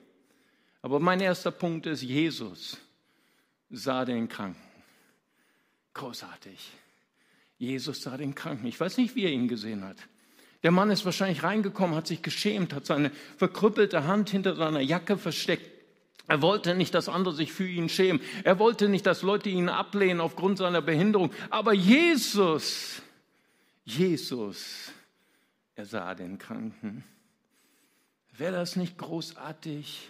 Aber 0.82 1.00
mein 1.00 1.22
erster 1.22 1.52
Punkt 1.52 1.86
ist, 1.86 2.02
Jesus 2.02 2.78
sah 3.70 4.04
den 4.04 4.28
Kranken. 4.28 4.60
Großartig. 5.94 6.60
Jesus 7.58 8.02
sah 8.02 8.18
den 8.18 8.36
Kranken. 8.36 8.68
Ich 8.68 8.78
weiß 8.78 8.98
nicht, 8.98 9.16
wie 9.16 9.24
er 9.24 9.32
ihn 9.32 9.48
gesehen 9.48 9.86
hat. 9.86 9.96
Der 10.64 10.72
Mann 10.72 10.92
ist 10.92 11.06
wahrscheinlich 11.06 11.44
reingekommen, 11.44 11.96
hat 11.96 12.08
sich 12.08 12.22
geschämt, 12.22 12.74
hat 12.74 12.86
seine 12.86 13.12
verkrüppelte 13.38 14.06
Hand 14.06 14.30
hinter 14.30 14.56
seiner 14.56 14.82
Jacke 14.82 15.18
versteckt. 15.18 15.70
Er 16.28 16.42
wollte 16.42 16.76
nicht, 16.76 16.94
dass 16.94 17.10
andere 17.10 17.34
sich 17.34 17.52
für 17.52 17.68
ihn 17.68 17.90
schämen. 17.90 18.22
Er 18.44 18.60
wollte 18.60 18.88
nicht, 18.88 19.06
dass 19.06 19.22
Leute 19.22 19.50
ihn 19.50 19.70
ablehnen 19.70 20.22
aufgrund 20.22 20.58
seiner 20.58 20.82
Behinderung. 20.82 21.32
Aber 21.50 21.74
Jesus, 21.74 23.02
Jesus, 23.86 24.92
er 25.76 25.86
sah 25.86 26.14
den 26.14 26.38
Kranken. 26.38 27.04
Wäre 28.38 28.54
das 28.54 28.76
nicht 28.76 28.98
großartig? 28.98 30.10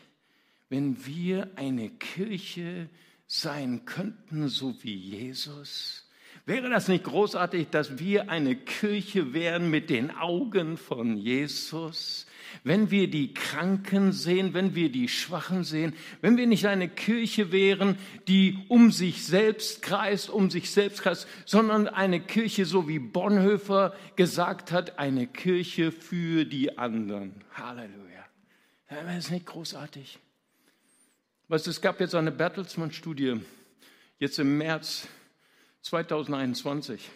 wenn 0.69 1.05
wir 1.05 1.49
eine 1.55 1.89
Kirche 1.89 2.89
sein 3.27 3.85
könnten, 3.85 4.47
so 4.47 4.81
wie 4.83 4.95
Jesus? 4.95 6.07
Wäre 6.49 6.71
das 6.71 6.87
nicht 6.87 7.03
großartig, 7.03 7.69
dass 7.69 7.99
wir 7.99 8.31
eine 8.31 8.55
Kirche 8.55 9.35
wären 9.35 9.69
mit 9.69 9.91
den 9.91 10.09
Augen 10.09 10.77
von 10.77 11.15
Jesus? 11.15 12.25
Wenn 12.63 12.89
wir 12.89 13.07
die 13.07 13.35
Kranken 13.35 14.13
sehen, 14.13 14.55
wenn 14.55 14.73
wir 14.73 14.91
die 14.91 15.09
Schwachen 15.09 15.63
sehen, 15.63 15.93
wenn 16.21 16.37
wir 16.37 16.47
nicht 16.47 16.65
eine 16.65 16.89
Kirche 16.89 17.51
wären, 17.51 17.99
die 18.27 18.65
um 18.67 18.91
sich 18.91 19.27
selbst 19.27 19.83
kreist, 19.83 20.31
um 20.31 20.49
sich 20.49 20.71
selbst 20.71 21.03
kreist, 21.03 21.27
sondern 21.45 21.87
eine 21.87 22.19
Kirche, 22.19 22.65
so 22.65 22.87
wie 22.87 22.97
Bonhoeffer 22.97 23.93
gesagt 24.15 24.71
hat, 24.71 24.97
eine 24.97 25.27
Kirche 25.27 25.91
für 25.91 26.45
die 26.45 26.79
anderen. 26.79 27.43
Halleluja. 27.53 28.25
Wäre 28.87 29.05
das 29.05 29.29
nicht 29.29 29.45
großartig? 29.45 30.17
Weißt 31.47 31.67
es 31.67 31.79
gab 31.79 31.99
jetzt 31.99 32.15
eine 32.15 32.31
Bertelsmann-Studie, 32.31 33.39
jetzt 34.17 34.39
im 34.39 34.57
März 34.57 35.07
2021. 35.89 37.09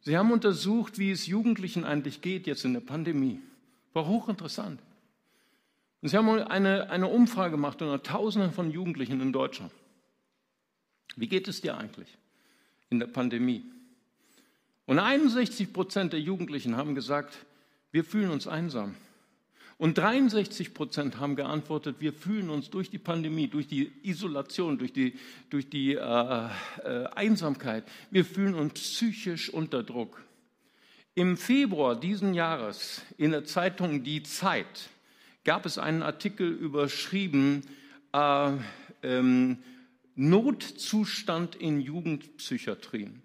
Sie 0.00 0.16
haben 0.16 0.32
untersucht, 0.32 0.98
wie 0.98 1.12
es 1.12 1.26
Jugendlichen 1.26 1.84
eigentlich 1.84 2.20
geht 2.20 2.46
jetzt 2.46 2.64
in 2.64 2.72
der 2.72 2.80
Pandemie. 2.80 3.40
War 3.92 4.06
hochinteressant. 4.06 4.80
Und 6.00 6.08
sie 6.08 6.16
haben 6.16 6.28
eine, 6.28 6.90
eine 6.90 7.08
Umfrage 7.08 7.52
gemacht 7.52 7.80
unter 7.80 8.02
Tausenden 8.02 8.52
von 8.52 8.70
Jugendlichen 8.70 9.20
in 9.20 9.32
Deutschland. 9.32 9.72
Wie 11.16 11.28
geht 11.28 11.48
es 11.48 11.60
dir 11.60 11.76
eigentlich 11.76 12.08
in 12.90 12.98
der 12.98 13.06
Pandemie? 13.06 13.64
Und 14.86 14.98
61 14.98 15.72
Prozent 15.72 16.12
der 16.12 16.20
Jugendlichen 16.20 16.76
haben 16.76 16.94
gesagt, 16.94 17.46
wir 17.92 18.04
fühlen 18.04 18.30
uns 18.30 18.46
einsam. 18.46 18.94
Und 19.78 19.96
63 19.96 20.74
Prozent 20.74 21.20
haben 21.20 21.36
geantwortet, 21.36 21.96
wir 22.00 22.12
fühlen 22.12 22.50
uns 22.50 22.68
durch 22.68 22.90
die 22.90 22.98
Pandemie, 22.98 23.46
durch 23.46 23.68
die 23.68 23.92
Isolation, 24.02 24.76
durch 24.76 24.92
die, 24.92 25.14
durch 25.50 25.70
die 25.70 25.94
äh, 25.94 25.98
äh, 25.98 27.06
Einsamkeit, 27.14 27.84
wir 28.10 28.24
fühlen 28.24 28.54
uns 28.54 28.74
psychisch 28.74 29.48
unter 29.48 29.84
Druck. 29.84 30.20
Im 31.14 31.36
Februar 31.36 31.98
diesen 31.98 32.34
Jahres 32.34 33.02
in 33.18 33.30
der 33.30 33.44
Zeitung 33.44 34.02
Die 34.02 34.24
Zeit 34.24 34.90
gab 35.44 35.64
es 35.64 35.78
einen 35.78 36.02
Artikel 36.02 36.48
überschrieben, 36.48 37.62
äh, 38.12 38.52
ähm, 39.04 39.58
Notzustand 40.16 41.54
in 41.54 41.80
Jugendpsychiatrien. 41.80 43.22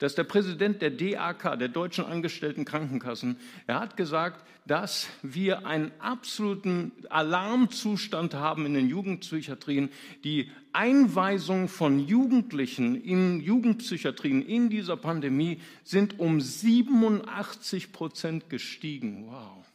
Das 0.00 0.12
ist 0.12 0.18
der 0.18 0.24
Präsident 0.24 0.80
der 0.80 0.90
DAK, 0.90 1.58
der 1.58 1.68
Deutschen 1.68 2.06
Angestellten 2.06 2.64
Krankenkassen. 2.64 3.36
Er 3.66 3.80
hat 3.80 3.98
gesagt, 3.98 4.42
dass 4.66 5.08
wir 5.22 5.66
einen 5.66 5.92
absoluten 5.98 6.92
Alarmzustand 7.10 8.32
haben 8.32 8.64
in 8.64 8.72
den 8.72 8.88
Jugendpsychiatrien. 8.88 9.90
Die 10.24 10.50
Einweisung 10.72 11.68
von 11.68 11.98
Jugendlichen 11.98 12.94
in 12.94 13.40
Jugendpsychiatrien 13.40 14.40
in 14.40 14.70
dieser 14.70 14.96
Pandemie 14.96 15.60
sind 15.84 16.18
um 16.18 16.40
87 16.40 17.92
Prozent 17.92 18.48
gestiegen. 18.48 19.26
Wow. 19.26 19.66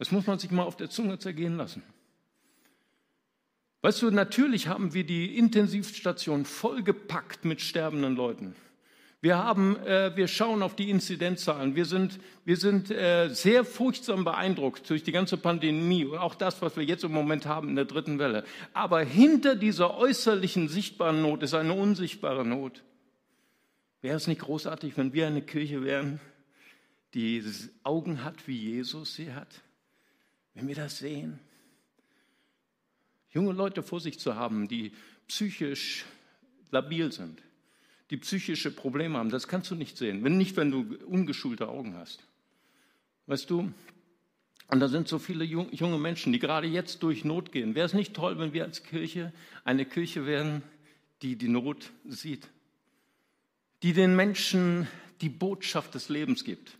Das 0.00 0.10
muss 0.10 0.26
man 0.26 0.40
sich 0.40 0.50
mal 0.50 0.64
auf 0.64 0.76
der 0.76 0.90
Zunge 0.90 1.20
zergehen 1.20 1.56
lassen. 1.56 1.84
Weißt 3.82 4.02
du, 4.02 4.10
natürlich 4.10 4.66
haben 4.66 4.92
wir 4.92 5.04
die 5.04 5.38
Intensivstation 5.38 6.44
vollgepackt 6.44 7.44
mit 7.44 7.60
sterbenden 7.60 8.16
Leuten. 8.16 8.56
Wir, 9.26 9.38
haben, 9.38 9.74
äh, 9.84 10.14
wir 10.14 10.28
schauen 10.28 10.62
auf 10.62 10.76
die 10.76 10.88
Inzidenzzahlen. 10.88 11.74
Wir 11.74 11.84
sind, 11.84 12.20
wir 12.44 12.56
sind 12.56 12.92
äh, 12.92 13.28
sehr 13.28 13.64
furchtsam 13.64 14.22
beeindruckt 14.22 14.88
durch 14.88 15.02
die 15.02 15.10
ganze 15.10 15.36
Pandemie 15.36 16.04
und 16.04 16.18
auch 16.18 16.36
das, 16.36 16.62
was 16.62 16.76
wir 16.76 16.84
jetzt 16.84 17.02
im 17.02 17.10
Moment 17.10 17.44
haben 17.44 17.70
in 17.70 17.74
der 17.74 17.86
dritten 17.86 18.20
Welle. 18.20 18.44
Aber 18.72 19.00
hinter 19.00 19.56
dieser 19.56 19.96
äußerlichen 19.96 20.68
sichtbaren 20.68 21.22
Not 21.22 21.42
ist 21.42 21.54
eine 21.54 21.72
unsichtbare 21.72 22.46
Not. 22.46 22.84
Wäre 24.00 24.16
es 24.16 24.28
nicht 24.28 24.42
großartig, 24.42 24.96
wenn 24.96 25.12
wir 25.12 25.26
eine 25.26 25.42
Kirche 25.42 25.82
wären, 25.82 26.20
die 27.12 27.42
Augen 27.82 28.22
hat, 28.22 28.46
wie 28.46 28.56
Jesus 28.56 29.16
sie 29.16 29.32
hat? 29.32 29.60
Wenn 30.54 30.68
wir 30.68 30.76
das 30.76 30.98
sehen? 30.98 31.40
Junge 33.30 33.54
Leute 33.54 33.82
vor 33.82 33.98
sich 33.98 34.20
zu 34.20 34.36
haben, 34.36 34.68
die 34.68 34.92
psychisch 35.26 36.04
labil 36.70 37.10
sind 37.10 37.42
die 38.10 38.16
psychische 38.16 38.70
Probleme 38.70 39.18
haben. 39.18 39.30
Das 39.30 39.48
kannst 39.48 39.70
du 39.70 39.74
nicht 39.74 39.96
sehen, 39.96 40.22
wenn 40.24 40.36
nicht, 40.36 40.56
wenn 40.56 40.70
du 40.70 40.96
ungeschulte 41.06 41.68
Augen 41.68 41.96
hast. 41.96 42.26
Weißt 43.26 43.50
du? 43.50 43.72
Und 44.68 44.80
da 44.80 44.88
sind 44.88 45.06
so 45.06 45.18
viele 45.18 45.44
junge 45.44 45.98
Menschen, 45.98 46.32
die 46.32 46.38
gerade 46.38 46.66
jetzt 46.66 47.02
durch 47.02 47.24
Not 47.24 47.52
gehen. 47.52 47.74
Wäre 47.74 47.86
es 47.86 47.94
nicht 47.94 48.14
toll, 48.14 48.38
wenn 48.38 48.52
wir 48.52 48.64
als 48.64 48.82
Kirche 48.82 49.32
eine 49.64 49.84
Kirche 49.84 50.26
wären, 50.26 50.62
die 51.22 51.36
die 51.36 51.48
Not 51.48 51.92
sieht, 52.04 52.48
die 53.82 53.92
den 53.92 54.16
Menschen 54.16 54.88
die 55.20 55.28
Botschaft 55.28 55.94
des 55.94 56.08
Lebens 56.08 56.44
gibt? 56.44 56.76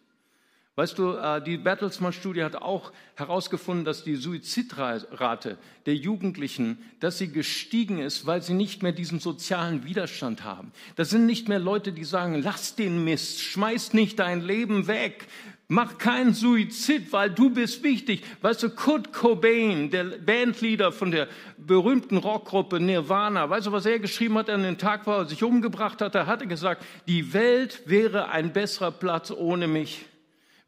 Weißt 0.78 0.98
du, 0.98 1.12
äh, 1.12 1.42
die 1.42 1.56
Bertelsmann-Studie 1.56 2.44
hat 2.44 2.56
auch 2.56 2.92
herausgefunden, 3.14 3.86
dass 3.86 4.04
die 4.04 4.16
Suizidrate 4.16 5.56
der 5.86 5.94
Jugendlichen, 5.94 6.76
dass 7.00 7.16
sie 7.16 7.32
gestiegen 7.32 7.98
ist, 7.98 8.26
weil 8.26 8.42
sie 8.42 8.52
nicht 8.52 8.82
mehr 8.82 8.92
diesen 8.92 9.18
sozialen 9.18 9.84
Widerstand 9.84 10.44
haben. 10.44 10.72
Das 10.94 11.08
sind 11.08 11.24
nicht 11.24 11.48
mehr 11.48 11.60
Leute, 11.60 11.92
die 11.94 12.04
sagen, 12.04 12.42
lass 12.42 12.74
den 12.76 13.04
Mist, 13.04 13.40
schmeiß 13.40 13.94
nicht 13.94 14.18
dein 14.18 14.42
Leben 14.42 14.86
weg, 14.86 15.28
mach 15.66 15.96
keinen 15.96 16.34
Suizid, 16.34 17.10
weil 17.10 17.30
du 17.30 17.48
bist 17.48 17.82
wichtig. 17.82 18.22
Weißt 18.42 18.62
du, 18.62 18.68
Kurt 18.68 19.14
Cobain, 19.14 19.88
der 19.90 20.04
Bandleader 20.04 20.92
von 20.92 21.10
der 21.10 21.28
berühmten 21.56 22.18
Rockgruppe 22.18 22.80
Nirvana, 22.80 23.48
weißt 23.48 23.68
du, 23.68 23.72
was 23.72 23.86
er 23.86 23.98
geschrieben 23.98 24.36
hat 24.36 24.50
an 24.50 24.62
den 24.62 24.76
Tag, 24.76 25.06
wo 25.06 25.12
er 25.12 25.24
sich 25.24 25.42
umgebracht 25.42 26.02
hat? 26.02 26.14
Er 26.14 26.26
hatte 26.26 26.46
gesagt, 26.46 26.84
die 27.08 27.32
Welt 27.32 27.80
wäre 27.86 28.28
ein 28.28 28.52
besserer 28.52 28.90
Platz 28.90 29.30
ohne 29.30 29.68
mich. 29.68 30.04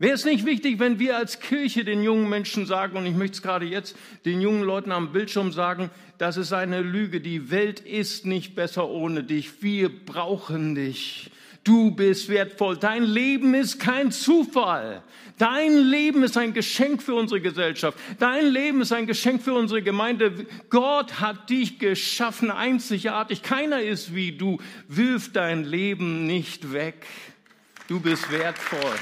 Wäre 0.00 0.14
es 0.14 0.24
nicht 0.24 0.46
wichtig, 0.46 0.78
wenn 0.78 1.00
wir 1.00 1.16
als 1.16 1.40
Kirche 1.40 1.84
den 1.84 2.04
jungen 2.04 2.28
Menschen 2.28 2.66
sagen, 2.66 2.96
und 2.96 3.06
ich 3.06 3.16
möchte 3.16 3.34
es 3.34 3.42
gerade 3.42 3.66
jetzt 3.66 3.96
den 4.24 4.40
jungen 4.40 4.62
Leuten 4.62 4.92
am 4.92 5.12
Bildschirm 5.12 5.50
sagen, 5.50 5.90
das 6.18 6.36
ist 6.36 6.52
eine 6.52 6.82
Lüge. 6.82 7.20
Die 7.20 7.50
Welt 7.50 7.80
ist 7.80 8.24
nicht 8.24 8.54
besser 8.54 8.88
ohne 8.88 9.24
dich. 9.24 9.60
Wir 9.60 9.88
brauchen 9.88 10.76
dich. 10.76 11.32
Du 11.64 11.90
bist 11.90 12.28
wertvoll. 12.28 12.76
Dein 12.76 13.02
Leben 13.02 13.54
ist 13.54 13.80
kein 13.80 14.12
Zufall. 14.12 15.02
Dein 15.36 15.76
Leben 15.76 16.22
ist 16.22 16.36
ein 16.36 16.54
Geschenk 16.54 17.02
für 17.02 17.14
unsere 17.14 17.40
Gesellschaft. 17.40 17.98
Dein 18.20 18.46
Leben 18.46 18.80
ist 18.80 18.92
ein 18.92 19.06
Geschenk 19.06 19.42
für 19.42 19.54
unsere 19.54 19.82
Gemeinde. 19.82 20.46
Gott 20.70 21.20
hat 21.20 21.50
dich 21.50 21.80
geschaffen, 21.80 22.52
einzigartig. 22.52 23.42
Keiner 23.42 23.82
ist 23.82 24.14
wie 24.14 24.32
du. 24.32 24.58
Wirf 24.86 25.32
dein 25.32 25.64
Leben 25.64 26.26
nicht 26.26 26.72
weg. 26.72 27.04
Du 27.88 28.00
bist 28.00 28.30
wertvoll. 28.30 28.94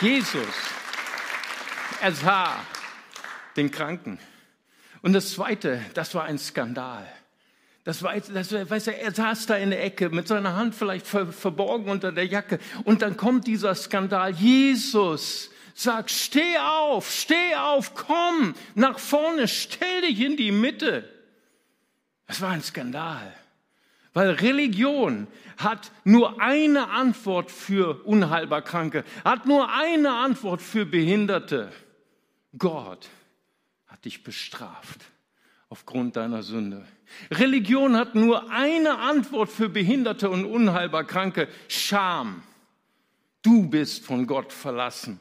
Jesus, 0.00 0.46
er 2.00 2.12
sah 2.12 2.64
den 3.56 3.70
Kranken. 3.70 4.18
Und 5.02 5.12
das 5.12 5.32
Zweite, 5.32 5.84
das 5.94 6.14
war 6.14 6.24
ein 6.24 6.38
Skandal. 6.38 7.06
Das 7.84 8.02
war, 8.02 8.14
das, 8.18 8.52
weißt 8.52 8.86
du, 8.86 8.96
er 8.96 9.12
saß 9.12 9.46
da 9.46 9.56
in 9.56 9.70
der 9.70 9.84
Ecke 9.84 10.10
mit 10.10 10.28
seiner 10.28 10.54
Hand 10.54 10.74
vielleicht 10.74 11.06
ver, 11.06 11.32
verborgen 11.32 11.90
unter 11.90 12.12
der 12.12 12.26
Jacke. 12.26 12.58
Und 12.84 13.02
dann 13.02 13.16
kommt 13.16 13.46
dieser 13.46 13.74
Skandal. 13.74 14.32
Jesus 14.32 15.50
sagt, 15.74 16.10
steh 16.10 16.58
auf, 16.58 17.10
steh 17.10 17.54
auf, 17.56 17.94
komm 17.94 18.54
nach 18.74 18.98
vorne, 18.98 19.48
stell 19.48 20.02
dich 20.02 20.20
in 20.20 20.36
die 20.36 20.52
Mitte. 20.52 21.08
Das 22.26 22.40
war 22.40 22.50
ein 22.50 22.62
Skandal. 22.62 23.34
Weil 24.12 24.30
Religion 24.30 25.28
hat 25.56 25.92
nur 26.04 26.40
eine 26.40 26.90
Antwort 26.90 27.50
für 27.50 28.04
unheilbar 28.04 28.62
Kranke, 28.62 29.04
hat 29.24 29.46
nur 29.46 29.72
eine 29.72 30.12
Antwort 30.12 30.60
für 30.60 30.84
Behinderte. 30.84 31.70
Gott 32.58 33.08
hat 33.86 34.04
dich 34.04 34.24
bestraft 34.24 35.04
aufgrund 35.68 36.16
deiner 36.16 36.42
Sünde. 36.42 36.84
Religion 37.30 37.96
hat 37.96 38.14
nur 38.14 38.50
eine 38.50 38.98
Antwort 38.98 39.50
für 39.50 39.68
Behinderte 39.68 40.28
und 40.28 40.44
unheilbar 40.44 41.04
Kranke, 41.04 41.48
Scham. 41.68 42.42
Du 43.42 43.68
bist 43.68 44.04
von 44.04 44.26
Gott 44.26 44.52
verlassen. 44.52 45.20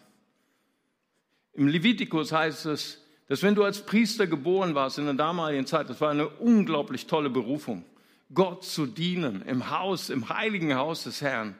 Im 1.53 1.67
Levitikus 1.67 2.31
heißt 2.31 2.65
es, 2.65 3.03
dass 3.27 3.43
wenn 3.43 3.53
du 3.53 3.63
als 3.63 3.85
Priester 3.85 4.25
geboren 4.27 4.73
warst 4.73 4.97
in 4.97 5.05
der 5.05 5.13
damaligen 5.13 5.67
Zeit, 5.67 5.89
das 5.89 6.01
war 6.01 6.09
eine 6.09 6.27
unglaublich 6.27 7.05
tolle 7.05 7.29
Berufung, 7.29 7.85
Gott 8.33 8.63
zu 8.63 8.85
dienen 8.85 9.41
im 9.43 9.69
Haus, 9.69 10.09
im 10.09 10.29
heiligen 10.29 10.75
Haus 10.75 11.03
des 11.03 11.21
Herrn. 11.21 11.55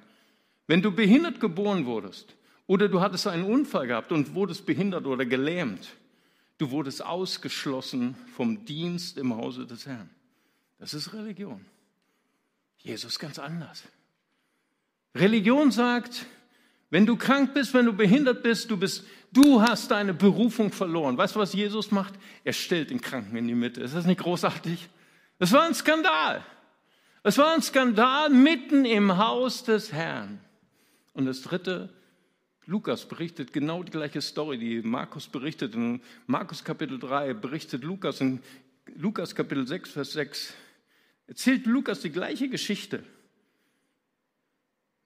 Wenn 0.68 0.82
du 0.82 0.92
behindert 0.92 1.40
geboren 1.40 1.86
wurdest 1.86 2.36
oder 2.68 2.88
du 2.88 3.02
hattest 3.02 3.28
einen 3.28 3.44
Unfall 3.44 3.88
gehabt 3.88 4.12
und 4.12 4.36
wurdest 4.36 4.66
behindert 4.66 5.06
oder 5.06 5.26
gelähmt, 5.26 5.90
Du 6.60 6.72
wurdest 6.72 7.04
ausgeschlossen 7.04 8.16
vom 8.36 8.66
Dienst 8.66 9.18
im 9.18 9.36
Hause 9.36 9.66
des 9.66 9.88
Herrn. 9.88 10.10
Das 10.78 10.94
ist 10.94 11.14
Religion. 11.14 11.66
Jesus 12.80 13.18
ganz 13.18 13.40
anders. 13.40 13.84
Religion 15.16 15.72
sagt, 15.72 16.26
wenn 16.90 17.06
du 17.06 17.16
krank 17.16 17.54
bist, 17.54 17.74
wenn 17.74 17.86
du 17.86 17.94
behindert 17.94 18.44
bist, 18.44 18.70
du 18.70 18.76
bist, 18.76 19.06
du 19.32 19.62
hast 19.62 19.90
deine 19.92 20.14
Berufung 20.14 20.72
verloren. 20.72 21.18
Weißt 21.18 21.36
du, 21.36 21.40
was 21.40 21.54
Jesus 21.54 21.92
macht? 21.92 22.16
Er 22.44 22.54
stellt 22.54 22.90
den 22.90 23.00
Kranken 23.00 23.38
in 23.38 23.48
die 23.48 23.56
Mitte. 23.56 23.82
Ist 23.82 23.96
das 23.96 24.06
nicht 24.06 24.20
großartig? 24.20 24.90
Das 25.38 25.54
war 25.54 25.64
ein 25.64 25.74
Skandal. 25.74 26.44
Es 27.22 27.38
war 27.38 27.54
ein 27.54 27.62
Skandal 27.62 28.30
mitten 28.30 28.86
im 28.86 29.18
Haus 29.18 29.64
des 29.64 29.92
Herrn. 29.92 30.40
Und 31.14 31.26
das 31.26 31.42
dritte, 31.42 31.90
Lukas 32.66 33.06
berichtet 33.06 33.52
genau 33.52 33.84
die 33.84 33.92
gleiche 33.92 34.22
Story, 34.22 34.58
die 34.58 34.82
Markus 34.82 35.28
berichtet. 35.28 35.76
In 35.76 36.02
Markus 36.28 36.64
Kapitel 36.64 36.98
3 36.98 37.34
berichtet 37.34 37.84
Lukas 37.84 38.22
in 38.22 38.42
Lukas 38.96 39.36
Kapitel 39.36 39.68
6, 39.68 39.92
Vers 39.92 40.14
6. 40.14 40.54
Erzählt 41.28 41.66
Lukas 41.66 42.00
die 42.00 42.12
gleiche 42.12 42.48
Geschichte. 42.48 43.04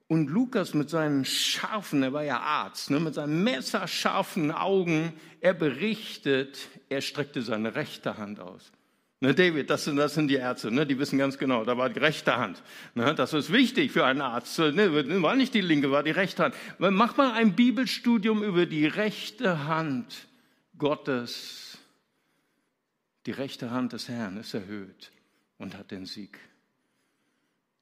Und 0.06 0.28
Lukas 0.28 0.74
mit 0.74 0.90
seinen 0.90 1.24
scharfen, 1.24 2.02
er 2.02 2.12
war 2.12 2.22
ja 2.22 2.38
Arzt, 2.38 2.90
ne, 2.90 3.00
mit 3.00 3.14
seinen 3.14 3.42
messerscharfen 3.42 4.52
Augen, 4.52 5.14
er 5.40 5.54
berichtet, 5.54 6.68
er 6.88 7.00
streckte 7.00 7.42
seine 7.42 7.74
rechte 7.74 8.18
Hand 8.18 8.38
aus. 8.38 8.70
Ne, 9.24 9.34
David, 9.34 9.70
das 9.70 9.84
sind, 9.84 9.96
das 9.96 10.12
sind 10.12 10.28
die 10.28 10.34
Ärzte, 10.34 10.70
ne, 10.70 10.84
die 10.84 10.98
wissen 10.98 11.16
ganz 11.16 11.38
genau, 11.38 11.64
da 11.64 11.78
war 11.78 11.88
die 11.88 11.98
rechte 11.98 12.36
Hand. 12.36 12.62
Ne, 12.94 13.14
das 13.14 13.32
ist 13.32 13.50
wichtig 13.50 13.90
für 13.90 14.04
einen 14.04 14.20
Arzt. 14.20 14.58
Ne, 14.58 15.22
war 15.22 15.34
nicht 15.34 15.54
die 15.54 15.62
linke, 15.62 15.90
war 15.90 16.02
die 16.02 16.10
rechte 16.10 16.44
Hand. 16.44 16.54
Mach 16.76 17.16
mal 17.16 17.32
ein 17.32 17.56
Bibelstudium 17.56 18.44
über 18.44 18.66
die 18.66 18.84
rechte 18.84 19.64
Hand 19.64 20.26
Gottes. 20.76 21.78
Die 23.24 23.30
rechte 23.30 23.70
Hand 23.70 23.94
des 23.94 24.10
Herrn 24.10 24.36
ist 24.36 24.52
erhöht 24.52 25.10
und 25.56 25.74
hat 25.78 25.90
den 25.90 26.04
Sieg. 26.04 26.38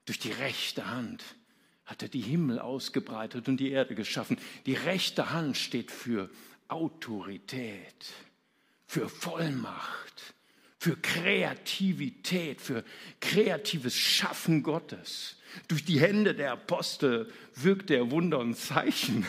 Durch 0.04 0.20
die 0.20 0.30
rechte 0.30 0.92
Hand 0.92 1.24
hat 1.86 2.04
er 2.04 2.08
die 2.08 2.20
Himmel 2.20 2.60
ausgebreitet 2.60 3.48
und 3.48 3.56
die 3.56 3.72
Erde 3.72 3.96
geschaffen. 3.96 4.38
Die 4.66 4.74
rechte 4.74 5.32
Hand 5.32 5.56
steht 5.56 5.90
für 5.90 6.30
Autorität, 6.68 8.12
für 8.86 9.08
Vollmacht 9.08 10.34
für 10.82 10.96
Kreativität, 10.96 12.60
für 12.60 12.82
kreatives 13.20 13.96
Schaffen 13.96 14.64
Gottes. 14.64 15.36
Durch 15.68 15.84
die 15.84 16.00
Hände 16.00 16.34
der 16.34 16.50
Apostel 16.50 17.30
wirkt 17.54 17.92
er 17.92 18.10
Wunder 18.10 18.40
und 18.40 18.56
Zeichen. 18.56 19.24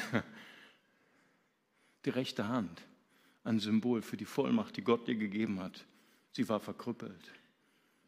Die 2.06 2.10
rechte 2.10 2.48
Hand, 2.48 2.82
ein 3.44 3.60
Symbol 3.60 4.02
für 4.02 4.18
die 4.18 4.26
Vollmacht, 4.26 4.78
die 4.78 4.82
Gott 4.82 5.08
dir 5.08 5.13
gegeben 5.13 5.60
hat. 5.60 5.86
Sie 6.32 6.50
war 6.50 6.60
verkrüppelt. 6.60 7.32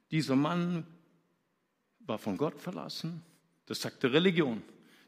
Dieser 0.09 0.35
Mann 0.35 0.87
war 1.99 2.17
von 2.17 2.37
Gott 2.37 2.59
verlassen. 2.59 3.21
Das 3.67 3.79
sagte 3.79 4.11
Religion. 4.11 4.63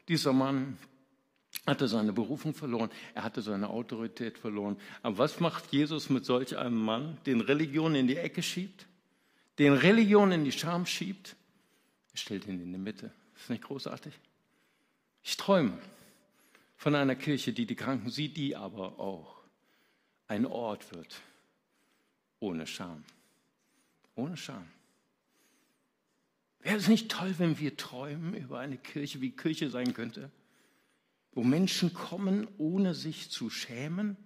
Dieser 0.06 0.32
Mann 0.32 0.78
hatte 1.66 1.88
seine 1.88 2.12
Berufung 2.12 2.54
verloren, 2.54 2.90
er 3.14 3.24
hatte 3.24 3.42
seine 3.42 3.68
Autorität 3.68 4.38
verloren. 4.38 4.76
Aber 5.02 5.18
was 5.18 5.40
macht 5.40 5.72
Jesus 5.72 6.08
mit 6.10 6.24
solch 6.24 6.56
einem 6.56 6.82
Mann, 6.82 7.18
den 7.26 7.40
Religion 7.40 7.94
in 7.94 8.06
die 8.06 8.16
Ecke 8.16 8.42
schiebt, 8.42 8.86
den 9.58 9.72
Religion 9.72 10.32
in 10.32 10.44
die 10.44 10.52
Scham 10.52 10.86
schiebt? 10.86 11.36
Er 12.12 12.18
stellt 12.18 12.46
ihn 12.46 12.60
in 12.60 12.72
die 12.72 12.78
Mitte. 12.78 13.10
Ist 13.36 13.50
nicht 13.50 13.62
großartig? 13.62 14.12
Ich 15.22 15.36
träume 15.36 15.78
von 16.76 16.94
einer 16.94 17.16
Kirche, 17.16 17.52
die 17.52 17.66
die 17.66 17.74
Kranken 17.74 18.10
sieht, 18.10 18.36
die 18.36 18.56
aber 18.56 18.98
auch 18.98 19.38
ein 20.26 20.46
Ort 20.46 20.94
wird 20.94 21.20
ohne 22.40 22.66
Scham. 22.66 23.04
Ohne 24.14 24.36
Scham. 24.36 24.66
Wäre 26.60 26.76
es 26.76 26.88
nicht 26.88 27.10
toll, 27.10 27.34
wenn 27.38 27.58
wir 27.58 27.76
träumen 27.76 28.34
über 28.34 28.58
eine 28.58 28.76
Kirche, 28.76 29.20
wie 29.20 29.30
Kirche 29.30 29.70
sein 29.70 29.94
könnte? 29.94 30.30
Wo 31.38 31.44
Menschen 31.44 31.94
kommen, 31.94 32.48
ohne 32.58 32.94
sich 32.94 33.30
zu 33.30 33.48
schämen, 33.48 34.16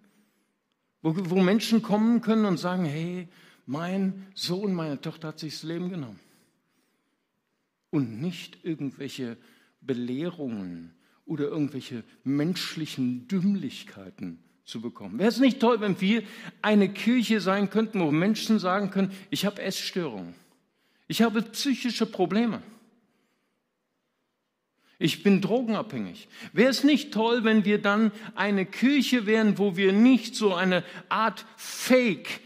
wo, 1.02 1.12
wo 1.14 1.42
Menschen 1.42 1.82
kommen 1.82 2.22
können 2.22 2.46
und 2.46 2.56
sagen, 2.56 2.86
hey, 2.86 3.28
mein 3.66 4.26
Sohn, 4.34 4.72
meine 4.72 4.98
Tochter 4.98 5.28
hat 5.28 5.38
sich 5.38 5.52
das 5.52 5.62
Leben 5.62 5.90
genommen. 5.90 6.18
Und 7.90 8.22
nicht 8.22 8.64
irgendwelche 8.64 9.36
Belehrungen 9.82 10.94
oder 11.26 11.48
irgendwelche 11.48 12.02
menschlichen 12.24 13.28
Dümmlichkeiten 13.28 14.42
zu 14.64 14.80
bekommen. 14.80 15.18
Wäre 15.18 15.28
es 15.28 15.38
nicht 15.38 15.60
toll, 15.60 15.82
wenn 15.82 16.00
wir 16.00 16.22
eine 16.62 16.88
Kirche 16.88 17.42
sein 17.42 17.68
könnten, 17.68 18.00
wo 18.00 18.10
Menschen 18.10 18.58
sagen 18.58 18.88
können, 18.88 19.12
ich 19.28 19.44
habe 19.44 19.60
Essstörungen, 19.60 20.32
ich 21.08 21.20
habe 21.20 21.42
psychische 21.42 22.06
Probleme. 22.06 22.62
Ich 25.02 25.24
bin 25.24 25.40
drogenabhängig. 25.40 26.28
Wäre 26.52 26.70
es 26.70 26.84
nicht 26.84 27.12
toll, 27.12 27.42
wenn 27.42 27.64
wir 27.64 27.78
dann 27.78 28.12
eine 28.36 28.64
Kirche 28.64 29.26
wären, 29.26 29.58
wo 29.58 29.76
wir 29.76 29.92
nicht 29.92 30.36
so 30.36 30.54
eine 30.54 30.84
Art 31.08 31.44
Fake 31.56 32.40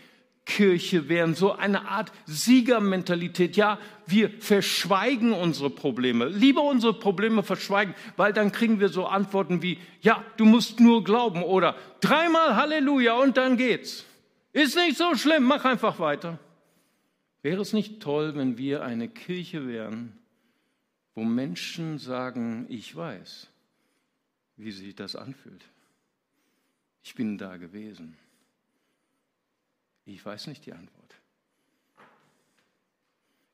Kirche 0.46 1.10
wären, 1.10 1.34
so 1.34 1.52
eine 1.52 1.88
Art 1.88 2.12
Siegermentalität. 2.24 3.58
Ja, 3.58 3.78
wir 4.06 4.30
verschweigen 4.30 5.34
unsere 5.34 5.68
Probleme. 5.68 6.28
Lieber 6.28 6.62
unsere 6.62 6.94
Probleme 6.94 7.42
verschweigen, 7.42 7.94
weil 8.16 8.32
dann 8.32 8.52
kriegen 8.52 8.80
wir 8.80 8.88
so 8.88 9.04
Antworten 9.04 9.60
wie, 9.60 9.78
ja, 10.00 10.24
du 10.38 10.46
musst 10.46 10.80
nur 10.80 11.04
glauben 11.04 11.42
oder 11.42 11.76
dreimal 12.00 12.56
Halleluja 12.56 13.14
und 13.14 13.36
dann 13.36 13.58
geht's. 13.58 14.06
Ist 14.54 14.76
nicht 14.76 14.96
so 14.96 15.14
schlimm, 15.14 15.42
mach 15.42 15.66
einfach 15.66 15.98
weiter. 15.98 16.38
Wäre 17.42 17.60
es 17.60 17.74
nicht 17.74 18.00
toll, 18.00 18.34
wenn 18.34 18.56
wir 18.56 18.82
eine 18.82 19.08
Kirche 19.08 19.68
wären, 19.68 20.16
wo 21.16 21.24
Menschen 21.24 21.98
sagen, 21.98 22.66
ich 22.68 22.94
weiß, 22.94 23.48
wie 24.58 24.70
sich 24.70 24.94
das 24.94 25.16
anfühlt. 25.16 25.64
Ich 27.02 27.14
bin 27.14 27.38
da 27.38 27.56
gewesen. 27.56 28.16
Ich 30.04 30.24
weiß 30.24 30.46
nicht 30.46 30.66
die 30.66 30.74
Antwort. 30.74 31.14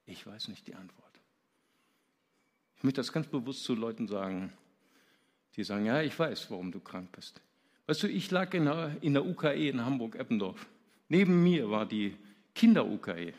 Ich 0.07 0.27
weiß 0.27 0.49
nicht 0.49 0.67
die 0.67 0.75
Antwort. 0.75 1.21
Ich 2.77 2.83
möchte 2.83 3.01
das 3.01 3.13
ganz 3.13 3.29
bewusst 3.29 3.63
zu 3.63 3.77
Leuten 3.77 4.09
sagen, 4.09 4.53
die 5.55 5.63
sagen, 5.63 5.87
ja, 5.87 6.03
ich 6.03 6.19
weiß, 6.19 6.51
warum 6.51 6.73
du 6.73 6.81
krank 6.81 7.13
bist. 7.13 7.41
Weißt 7.87 8.03
du, 8.03 8.09
ich 8.09 8.29
lag 8.33 8.53
in 8.55 8.65
der, 8.65 8.97
in 9.03 9.13
der 9.13 9.25
UKE 9.25 9.69
in 9.69 9.85
Hamburg-Eppendorf. 9.85 10.67
Neben 11.09 11.45
mir 11.45 11.71
war 11.71 11.87
die 11.87 12.17
Kinder-UKE. 12.57 13.35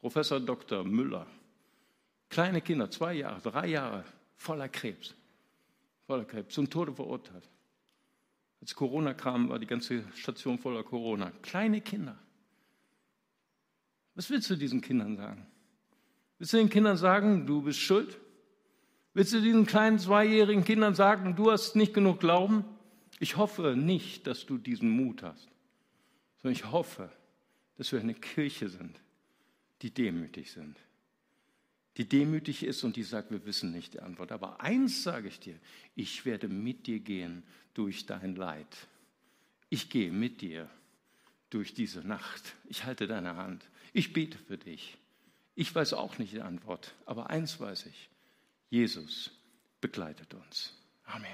Professor 0.00 0.40
Dr. 0.40 0.84
Müller 0.84 1.26
Kleine 2.28 2.60
Kinder, 2.60 2.90
zwei 2.90 3.14
Jahre, 3.14 3.40
drei 3.40 3.68
Jahre, 3.68 4.04
voller 4.36 4.68
Krebs. 4.68 5.14
Voller 6.06 6.24
Krebs, 6.24 6.54
zum 6.54 6.68
Tode 6.68 6.92
verurteilt. 6.92 7.48
Als 8.60 8.74
Corona 8.74 9.14
kam, 9.14 9.48
war 9.48 9.58
die 9.58 9.66
ganze 9.66 10.04
Station 10.14 10.58
voller 10.58 10.82
Corona. 10.82 11.30
Kleine 11.42 11.80
Kinder. 11.80 12.18
Was 14.14 14.30
willst 14.30 14.48
du 14.50 14.56
diesen 14.56 14.80
Kindern 14.80 15.16
sagen? 15.16 15.46
Willst 16.38 16.52
du 16.52 16.56
den 16.56 16.70
Kindern 16.70 16.96
sagen, 16.96 17.46
du 17.46 17.62
bist 17.62 17.78
schuld? 17.78 18.18
Willst 19.14 19.32
du 19.32 19.40
diesen 19.40 19.66
kleinen 19.66 19.98
zweijährigen 19.98 20.64
Kindern 20.64 20.94
sagen, 20.94 21.36
du 21.36 21.50
hast 21.50 21.76
nicht 21.76 21.94
genug 21.94 22.20
Glauben? 22.20 22.64
Ich 23.18 23.36
hoffe 23.36 23.74
nicht, 23.76 24.26
dass 24.26 24.44
du 24.44 24.58
diesen 24.58 24.90
Mut 24.90 25.22
hast, 25.22 25.48
sondern 26.36 26.52
ich 26.52 26.70
hoffe, 26.70 27.10
dass 27.76 27.92
wir 27.92 28.00
eine 28.00 28.14
Kirche 28.14 28.68
sind, 28.68 29.00
die 29.80 29.90
demütig 29.90 30.52
sind. 30.52 30.76
Die 31.96 32.08
demütig 32.08 32.62
ist 32.62 32.84
und 32.84 32.96
die 32.96 33.02
sagt, 33.02 33.30
wir 33.30 33.44
wissen 33.46 33.72
nicht 33.72 33.94
die 33.94 34.00
Antwort. 34.00 34.32
Aber 34.32 34.60
eins 34.60 35.02
sage 35.02 35.28
ich 35.28 35.40
dir, 35.40 35.58
ich 35.94 36.26
werde 36.26 36.48
mit 36.48 36.86
dir 36.86 37.00
gehen 37.00 37.42
durch 37.74 38.06
dein 38.06 38.36
Leid. 38.36 38.66
Ich 39.70 39.88
gehe 39.88 40.12
mit 40.12 40.42
dir 40.42 40.68
durch 41.50 41.74
diese 41.74 42.00
Nacht. 42.00 42.54
Ich 42.68 42.84
halte 42.84 43.06
deine 43.06 43.36
Hand. 43.36 43.64
Ich 43.92 44.12
bete 44.12 44.36
für 44.36 44.58
dich. 44.58 44.98
Ich 45.54 45.74
weiß 45.74 45.94
auch 45.94 46.18
nicht 46.18 46.34
die 46.34 46.42
Antwort, 46.42 46.94
aber 47.06 47.30
eins 47.30 47.58
weiß 47.58 47.86
ich. 47.86 48.10
Jesus 48.68 49.30
begleitet 49.80 50.34
uns. 50.34 50.74
Amen. 51.04 51.30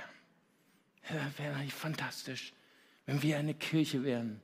Ja, 1.11 1.33
wäre 1.39 1.59
nicht 1.59 1.73
fantastisch, 1.73 2.53
wenn 3.07 3.21
wir 3.23 3.37
eine 3.39 3.55
Kirche 3.55 4.05
wären, 4.05 4.41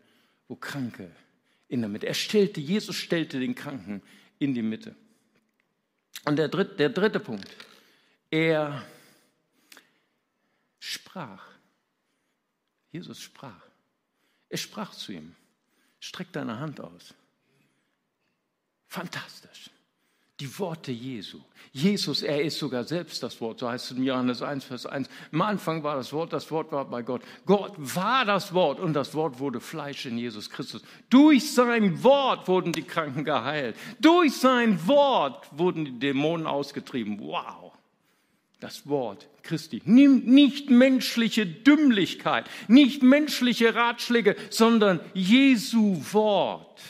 wo 0.48 0.56
Kranke 0.56 1.14
in 1.68 1.80
der 1.80 1.88
Mitte. 1.88 2.08
Er 2.08 2.14
stellte, 2.14 2.60
Jesus 2.60 2.96
stellte 2.96 3.38
den 3.38 3.54
Kranken 3.54 4.02
in 4.40 4.54
die 4.54 4.62
Mitte. 4.62 4.96
Und 6.24 6.36
der 6.36 6.48
dritte, 6.48 6.76
der 6.76 6.90
dritte 6.90 7.20
Punkt, 7.20 7.48
er 8.30 8.84
sprach. 10.78 11.46
Jesus 12.90 13.20
sprach. 13.20 13.62
Er 14.48 14.58
sprach 14.58 14.92
zu 14.92 15.12
ihm. 15.12 15.34
Streck 16.00 16.32
deine 16.32 16.58
Hand 16.58 16.80
aus. 16.80 17.14
Fantastisch. 18.86 19.70
Die 20.40 20.58
Worte 20.58 20.92
Jesu. 20.92 21.40
Jesus, 21.72 22.22
er 22.22 22.42
ist 22.42 22.58
sogar 22.58 22.84
selbst 22.84 23.22
das 23.24 23.40
Wort, 23.40 23.58
so 23.58 23.68
heißt 23.68 23.90
es 23.90 23.96
in 23.96 24.04
Johannes 24.04 24.40
1, 24.40 24.64
Vers 24.64 24.86
1. 24.86 25.08
Am 25.32 25.42
Anfang 25.42 25.82
war 25.82 25.96
das 25.96 26.12
Wort, 26.12 26.32
das 26.32 26.50
Wort 26.52 26.70
war 26.70 26.84
bei 26.84 27.02
Gott. 27.02 27.22
Gott 27.44 27.74
war 27.76 28.24
das 28.24 28.54
Wort 28.54 28.78
und 28.78 28.94
das 28.94 29.14
Wort 29.14 29.40
wurde 29.40 29.60
Fleisch 29.60 30.06
in 30.06 30.16
Jesus 30.16 30.48
Christus. 30.48 30.82
Durch 31.10 31.52
sein 31.52 32.04
Wort 32.04 32.46
wurden 32.46 32.72
die 32.72 32.84
Kranken 32.84 33.24
geheilt. 33.24 33.76
Durch 34.00 34.36
sein 34.36 34.86
Wort 34.86 35.48
wurden 35.50 35.84
die 35.84 35.98
Dämonen 35.98 36.46
ausgetrieben. 36.46 37.18
Wow. 37.18 37.72
Das 38.60 38.88
Wort 38.88 39.28
Christi. 39.42 39.82
Nicht 39.84 40.70
menschliche 40.70 41.46
Dümmlichkeit, 41.46 42.48
nicht 42.68 43.02
menschliche 43.02 43.74
Ratschläge, 43.74 44.36
sondern 44.50 45.00
Jesu 45.14 46.00
Wort. 46.12 46.80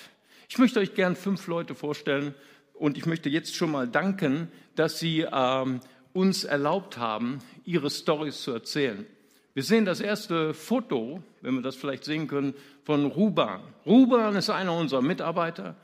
Ich 0.49 0.59
möchte 0.59 0.81
euch 0.81 0.95
gern 0.95 1.15
fünf 1.15 1.47
Leute 1.47 1.75
vorstellen, 1.75 2.35
und 2.79 2.97
ich 2.97 3.07
möchte 3.07 3.29
jetzt 3.29 3.55
schon 3.55 3.71
mal 3.71 3.89
danken, 3.89 4.51
dass 4.75 4.99
Sie 4.99 5.27
ähm, 5.31 5.81
uns 6.13 6.45
erlaubt 6.45 6.99
haben, 6.99 7.41
Ihre 7.65 7.91
Stories 7.91 8.43
zu 8.43 8.53
erzählen. 8.53 9.07
Wir 9.55 9.63
sehen 9.65 9.85
das 9.85 10.01
erste 10.01 10.55
Foto, 10.55 11.23
wenn 11.41 11.55
wir 11.55 11.63
das 11.63 11.77
vielleicht 11.77 12.05
sehen 12.05 12.29
können, 12.29 12.55
von 12.85 13.07
Ruban. 13.07 13.61
Ruban 13.85 14.37
ist 14.37 14.51
einer 14.51 14.73
unserer 14.73 15.03
Mitarbeiter. 15.03 15.75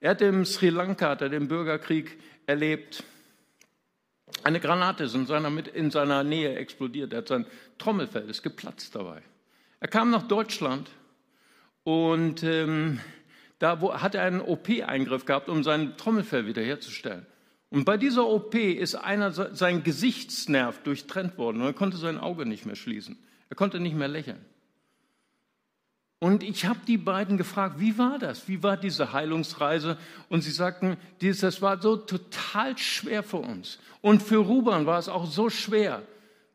Er 0.00 0.10
hat 0.10 0.22
im 0.22 0.44
Sri 0.44 0.70
Lanka 0.70 1.10
hat 1.10 1.22
er 1.22 1.28
den 1.28 1.48
Bürgerkrieg 1.48 2.18
erlebt. 2.46 3.04
Eine 4.44 4.60
Granate 4.60 5.04
ist 5.04 5.14
in 5.14 5.26
seiner, 5.26 5.50
in 5.74 5.90
seiner 5.90 6.24
Nähe 6.24 6.54
explodiert. 6.56 7.12
Er 7.12 7.18
hat 7.18 7.28
sein 7.28 7.46
Trommelfell 7.78 8.28
ist 8.30 8.42
geplatzt 8.42 8.94
dabei. 8.94 9.22
Er 9.80 9.88
kam 9.88 10.10
nach 10.10 10.22
Deutschland 10.22 10.90
und 11.84 12.42
ähm, 12.42 13.00
da 13.58 13.80
hat 14.00 14.14
er 14.14 14.22
einen 14.22 14.40
OP-Eingriff 14.40 15.24
gehabt, 15.24 15.48
um 15.48 15.64
sein 15.64 15.96
Trommelfell 15.96 16.46
wiederherzustellen. 16.46 17.26
Und 17.70 17.84
bei 17.84 17.96
dieser 17.96 18.26
OP 18.26 18.54
ist 18.54 18.94
einer, 18.94 19.32
sein 19.32 19.82
Gesichtsnerv 19.82 20.82
durchtrennt 20.82 21.36
worden 21.36 21.60
und 21.60 21.66
er 21.66 21.74
konnte 21.74 21.96
sein 21.96 22.18
Auge 22.18 22.46
nicht 22.46 22.64
mehr 22.64 22.76
schließen. 22.76 23.18
Er 23.50 23.56
konnte 23.56 23.80
nicht 23.80 23.96
mehr 23.96 24.08
lächeln. 24.08 24.44
Und 26.20 26.42
ich 26.42 26.66
habe 26.66 26.80
die 26.86 26.98
beiden 26.98 27.36
gefragt, 27.36 27.78
wie 27.78 27.96
war 27.96 28.18
das? 28.18 28.48
Wie 28.48 28.62
war 28.62 28.76
diese 28.76 29.12
Heilungsreise? 29.12 29.98
Und 30.28 30.42
sie 30.42 30.50
sagten, 30.50 30.96
das 31.20 31.62
war 31.62 31.80
so 31.80 31.96
total 31.96 32.76
schwer 32.76 33.22
für 33.22 33.36
uns. 33.36 33.78
Und 34.00 34.22
für 34.22 34.38
Ruban 34.38 34.86
war 34.86 34.98
es 34.98 35.08
auch 35.08 35.26
so 35.26 35.48
schwer, 35.48 36.02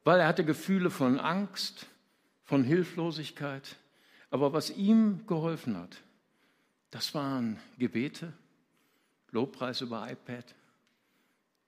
weil 0.04 0.20
er 0.20 0.28
hatte 0.28 0.44
Gefühle 0.44 0.90
von 0.90 1.20
Angst, 1.20 1.86
von 2.44 2.64
Hilflosigkeit. 2.64 3.78
Aber 4.32 4.52
was 4.52 4.70
ihm 4.70 5.26
geholfen 5.28 5.78
hat, 5.78 5.98
das 6.94 7.16
waren 7.16 7.60
Gebete, 7.80 8.32
Lobpreis 9.32 9.82
über 9.82 10.08
iPad, 10.12 10.46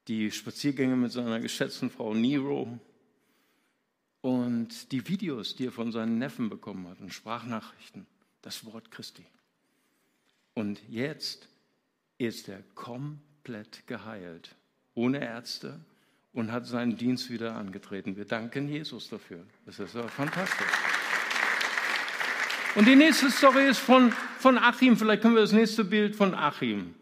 die 0.07 0.29
Spaziergänge 0.29 0.95
mit 0.95 1.11
seiner 1.11 1.39
geschätzten 1.39 1.89
Frau 1.89 2.13
Nero 2.13 2.79
und 4.21 4.91
die 4.91 5.07
Videos, 5.07 5.55
die 5.55 5.65
er 5.65 5.71
von 5.71 5.91
seinen 5.91 6.19
Neffen 6.19 6.47
bekommen 6.47 6.87
hat 6.87 6.99
und 6.99 7.11
Sprachnachrichten, 7.11 8.05
das 8.43 8.65
Wort 8.65 8.91
Christi. 8.91 9.25
Und 10.53 10.79
jetzt 10.87 11.47
ist 12.19 12.47
er 12.47 12.61
komplett 12.75 13.87
geheilt, 13.87 14.55
ohne 14.93 15.21
Ärzte 15.21 15.79
und 16.33 16.51
hat 16.51 16.67
seinen 16.67 16.97
Dienst 16.97 17.31
wieder 17.31 17.55
angetreten. 17.55 18.15
Wir 18.15 18.25
danken 18.25 18.69
Jesus 18.69 19.09
dafür. 19.09 19.43
Das 19.65 19.79
ist 19.79 19.95
ja 19.95 20.07
fantastisch. 20.07 20.67
Und 22.75 22.87
die 22.89 22.95
nächste 22.95 23.31
Story 23.31 23.69
ist 23.69 23.79
von, 23.79 24.11
von 24.37 24.57
Achim. 24.57 24.97
Vielleicht 24.97 25.21
können 25.21 25.35
wir 25.35 25.41
das 25.41 25.53
nächste 25.53 25.85
Bild 25.85 26.13
von 26.13 26.35
Achim. 26.35 26.93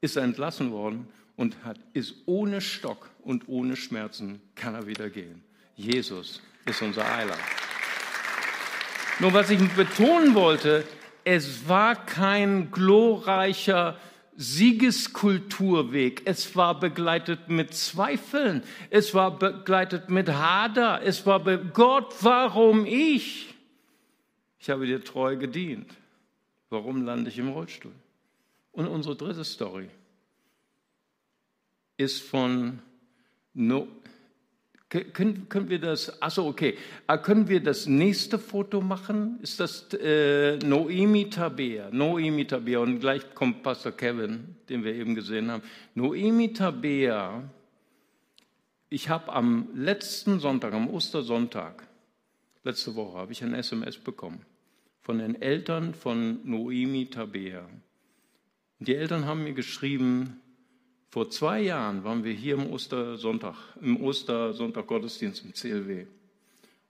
ist 0.00 0.16
er 0.16 0.24
entlassen 0.24 0.72
worden 0.72 1.06
und 1.36 1.54
hat, 1.64 1.78
ist 1.92 2.16
ohne 2.26 2.62
Stock 2.62 3.08
und 3.22 3.48
ohne 3.48 3.76
Schmerzen 3.76 4.40
kann 4.56 4.74
er 4.74 4.88
wieder 4.88 5.08
gehen. 5.08 5.44
Jesus 5.76 6.42
ist 6.66 6.82
unser 6.82 7.08
Heiler. 7.16 7.36
Nur 9.20 9.32
was 9.34 9.50
ich 9.50 9.60
betonen 9.74 10.34
wollte, 10.34 10.84
es 11.22 11.68
war 11.68 11.94
kein 11.94 12.72
glorreicher 12.72 13.96
Siegeskulturweg. 14.36 16.22
Es 16.24 16.56
war 16.56 16.80
begleitet 16.80 17.48
mit 17.48 17.72
Zweifeln. 17.72 18.64
Es 18.88 19.14
war 19.14 19.38
begleitet 19.38 20.10
mit 20.10 20.28
Hader. 20.28 21.02
Es 21.04 21.24
war 21.24 21.38
Gott, 21.38 22.16
warum 22.22 22.84
ich? 22.84 23.49
Ich 24.60 24.68
habe 24.68 24.86
dir 24.86 25.02
treu 25.02 25.36
gedient. 25.36 25.90
Warum 26.68 27.04
lande 27.04 27.30
ich 27.30 27.38
im 27.38 27.48
Rollstuhl? 27.48 27.94
Und 28.72 28.86
unsere 28.86 29.16
dritte 29.16 29.42
Story 29.42 29.88
ist 31.96 32.22
von 32.22 32.78
no 33.54 33.88
Können, 34.88 35.48
können 35.48 35.68
wir 35.68 35.78
das, 35.78 36.20
achso, 36.20 36.48
okay. 36.48 36.76
Ah, 37.06 37.16
können 37.16 37.48
wir 37.48 37.62
das 37.62 37.86
nächste 37.86 38.40
Foto 38.40 38.80
machen? 38.80 39.38
Ist 39.40 39.60
das 39.60 39.92
äh, 39.94 40.56
Noemi 40.58 41.30
Tabea? 41.30 41.90
Noemi 41.92 42.44
Tabea. 42.44 42.80
Und 42.80 42.98
gleich 42.98 43.34
kommt 43.34 43.62
Pastor 43.62 43.92
Kevin, 43.92 44.56
den 44.68 44.82
wir 44.82 44.92
eben 44.92 45.14
gesehen 45.14 45.50
haben. 45.50 45.62
Noemi 45.94 46.52
Tabea. 46.52 47.44
Ich 48.88 49.08
habe 49.08 49.32
am 49.32 49.68
letzten 49.74 50.40
Sonntag, 50.40 50.74
am 50.74 50.90
Ostersonntag, 50.90 51.86
letzte 52.64 52.96
Woche, 52.96 53.18
habe 53.18 53.30
ich 53.30 53.44
ein 53.44 53.54
SMS 53.54 53.96
bekommen 53.96 54.44
von 55.02 55.18
den 55.18 55.40
Eltern 55.40 55.94
von 55.94 56.40
Noemi 56.44 57.06
Tabea. 57.06 57.68
Die 58.78 58.94
Eltern 58.94 59.26
haben 59.26 59.44
mir 59.44 59.52
geschrieben, 59.52 60.40
vor 61.10 61.28
zwei 61.30 61.60
Jahren 61.60 62.04
waren 62.04 62.24
wir 62.24 62.32
hier 62.32 62.54
im 62.54 62.70
Ostersonntag, 62.70 63.56
im 63.80 64.02
Ostersonntag 64.02 64.86
Gottesdienst 64.86 65.44
im 65.44 65.52
CLW. 65.52 66.06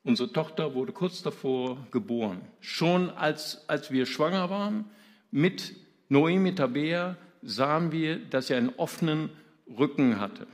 Unsere 0.03 0.33
Tochter 0.33 0.75
wurde 0.75 0.92
kurz 0.92 1.23
davor 1.23 1.87
geboren. 1.90 2.40
Schon 2.61 3.11
als, 3.11 3.68
als 3.68 3.90
wir 3.90 4.07
schwanger 4.07 4.51
waren 4.51 4.85
mit 5.31 5.75
Noemi 6.09 6.55
Tabea 6.55 7.16
sahen 7.42 7.92
wir, 7.92 8.18
dass 8.18 8.49
sie 8.49 8.55
einen 8.55 8.70
offenen 8.77 9.31
Rücken 9.79 10.20
hatte. 10.20 10.46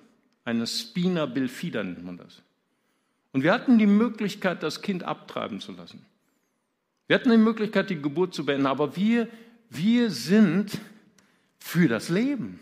Eine 0.44 0.66
Spina 0.66 1.26
bifida 1.26 1.82
nennt 1.82 2.04
man 2.04 2.18
das. 2.18 2.42
Und 3.32 3.42
wir 3.42 3.52
hatten 3.52 3.78
die 3.78 3.86
Möglichkeit, 3.86 4.62
das 4.62 4.82
Kind 4.82 5.02
abtreiben 5.02 5.60
zu 5.60 5.72
lassen. 5.72 6.04
Wir 7.06 7.16
hatten 7.16 7.30
die 7.30 7.36
Möglichkeit, 7.36 7.90
die 7.90 8.00
Geburt 8.00 8.34
zu 8.34 8.44
beenden, 8.44 8.66
aber 8.66 8.96
wir, 8.96 9.28
wir 9.70 10.10
sind 10.10 10.78
für 11.58 11.88
das 11.88 12.08
Leben. 12.08 12.60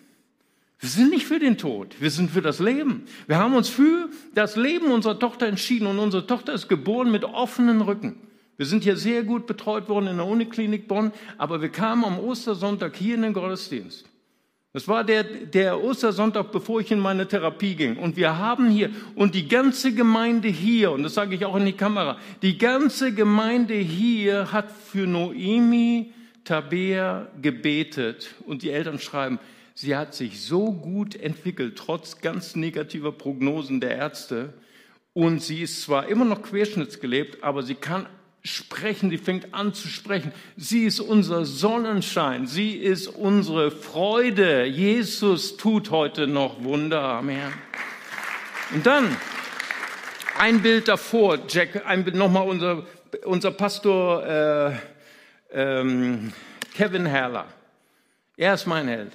Wir 0.80 0.88
sind 0.90 1.11
nicht 1.11 1.26
für 1.26 1.38
den 1.38 1.57
Tod, 1.57 1.96
wir 2.00 2.11
sind 2.11 2.30
für 2.30 2.42
das 2.42 2.59
Leben. 2.59 3.07
Wir 3.26 3.38
haben 3.38 3.54
uns 3.54 3.70
für 3.70 4.11
das 4.35 4.57
Leben 4.57 4.90
unserer 4.92 5.18
Tochter 5.18 5.46
entschieden 5.46 5.87
und 5.87 5.98
unsere 5.98 6.26
Tochter 6.26 6.52
ist 6.52 6.68
geboren 6.68 7.11
mit 7.11 7.24
offenen 7.24 7.80
Rücken. 7.80 8.20
Wir 8.57 8.66
sind 8.66 8.85
hier 8.85 8.96
sehr 8.96 9.22
gut 9.22 9.46
betreut 9.46 9.88
worden 9.88 10.09
in 10.09 10.16
der 10.18 10.26
Uniklinik 10.26 10.87
Bonn, 10.87 11.12
aber 11.38 11.62
wir 11.62 11.70
kamen 11.70 12.04
am 12.04 12.18
Ostersonntag 12.18 12.96
hier 12.96 13.14
in 13.14 13.22
den 13.22 13.33
Gottesdienst. 13.33 14.09
Das 14.74 14.87
war 14.88 15.04
der, 15.04 15.22
der 15.22 15.82
Ostersonntag, 15.82 16.52
bevor 16.52 16.80
ich 16.80 16.90
in 16.90 16.98
meine 16.98 17.26
Therapie 17.26 17.74
ging. 17.76 17.96
Und 17.96 18.16
wir 18.16 18.37
haben 18.37 18.68
hier, 18.68 18.90
und 19.14 19.34
die 19.34 19.48
ganze 19.48 19.94
Gemeinde 19.94 20.48
hier, 20.48 20.90
und 20.90 21.04
das 21.04 21.14
sage 21.14 21.37
ich 21.37 21.44
auch 21.46 21.56
in 21.56 21.64
die 21.64 21.72
Kamera, 21.72 22.18
die 22.42 22.58
ganze 22.58 23.14
Gemeinde 23.14 23.74
hier 23.74 24.52
hat 24.52 24.70
für 24.70 25.06
Noemi 25.06 26.12
Tabea 26.44 27.28
gebetet. 27.40 28.34
Und 28.46 28.62
die 28.62 28.70
Eltern 28.70 28.98
schreiben, 28.98 29.38
Sie 29.76 29.96
hat 29.96 30.14
sich 30.14 30.40
so 30.40 30.72
gut 30.72 31.16
entwickelt, 31.16 31.76
trotz 31.76 32.20
ganz 32.20 32.54
negativer 32.54 33.10
Prognosen 33.10 33.80
der 33.80 33.96
Ärzte. 33.96 34.54
Und 35.12 35.42
sie 35.42 35.62
ist 35.62 35.82
zwar 35.82 36.06
immer 36.08 36.24
noch 36.24 36.42
querschnittsgelebt, 36.42 37.42
aber 37.42 37.64
sie 37.64 37.74
kann 37.74 38.06
sprechen, 38.44 39.09
sie 39.09 39.18
fängt 39.18 39.54
an 39.54 39.72
zu 39.72 39.88
sprechen. 39.88 40.33
Sie 40.57 40.85
ist 40.85 41.00
unser 41.00 41.46
Sonnenschein, 41.46 42.46
sie 42.46 42.76
ist 42.76 43.09
unsere 43.09 43.70
Freude. 43.70 44.66
Jesus 44.66 45.57
tut 45.57 45.90
heute 45.90 46.26
noch 46.26 46.62
Wunder. 46.62 47.02
Amen. 47.02 47.52
Und 48.72 48.87
dann 48.87 49.16
ein 50.38 50.61
Bild 50.61 50.88
davor, 50.88 51.38
Jack, 51.48 51.85
nochmal 52.14 52.46
unser, 52.46 52.87
unser 53.24 53.50
Pastor 53.50 54.26
äh, 54.26 54.72
ähm, 55.52 56.33
Kevin 56.74 57.07
Herrler. 57.07 57.46
Er 58.37 58.54
ist 58.54 58.66
mein 58.66 58.88
Held. 58.88 59.12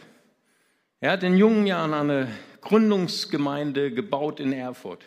Er 1.01 1.11
hat 1.11 1.23
in 1.23 1.37
jungen 1.37 1.67
Jahren 1.67 1.93
eine 1.93 2.29
Gründungsgemeinde 2.61 3.91
gebaut 3.91 4.39
in 4.39 4.53
Erfurt. 4.53 5.03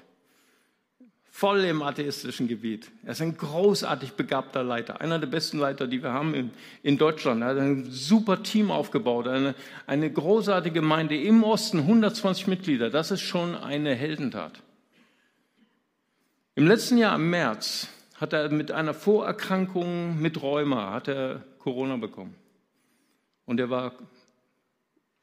Voll 1.35 1.65
im 1.65 1.81
atheistischen 1.81 2.47
Gebiet. 2.47 2.91
Er 3.05 3.13
ist 3.13 3.23
ein 3.23 3.35
großartig 3.39 4.13
begabter 4.13 4.63
Leiter, 4.63 5.01
einer 5.01 5.19
der 5.19 5.27
besten 5.27 5.59
Leiter, 5.59 5.87
die 5.87 6.03
wir 6.03 6.13
haben 6.13 6.35
in, 6.35 6.51
in 6.83 6.99
Deutschland. 6.99 7.41
Er 7.41 7.49
hat 7.49 7.57
ein 7.57 7.91
super 7.91 8.43
Team 8.43 8.71
aufgebaut, 8.71 9.27
eine, 9.27 9.55
eine 9.87 10.13
großartige 10.13 10.75
Gemeinde 10.75 11.17
im 11.17 11.43
Osten, 11.43 11.79
120 11.79 12.49
Mitglieder. 12.49 12.91
Das 12.91 13.11
ist 13.11 13.23
schon 13.23 13.57
eine 13.57 13.95
Heldentat. 13.95 14.61
Im 16.55 16.67
letzten 16.67 16.99
Jahr 16.99 17.17
im 17.17 17.31
März 17.31 17.89
hat 18.17 18.35
er 18.35 18.51
mit 18.51 18.71
einer 18.71 18.93
Vorerkrankung 18.93 20.21
mit 20.21 20.43
Rheuma 20.43 20.93
hat 20.93 21.09
er 21.09 21.43
Corona 21.59 21.97
bekommen. 21.97 22.35
Und 23.47 23.59
er 23.59 23.71
war 23.71 23.93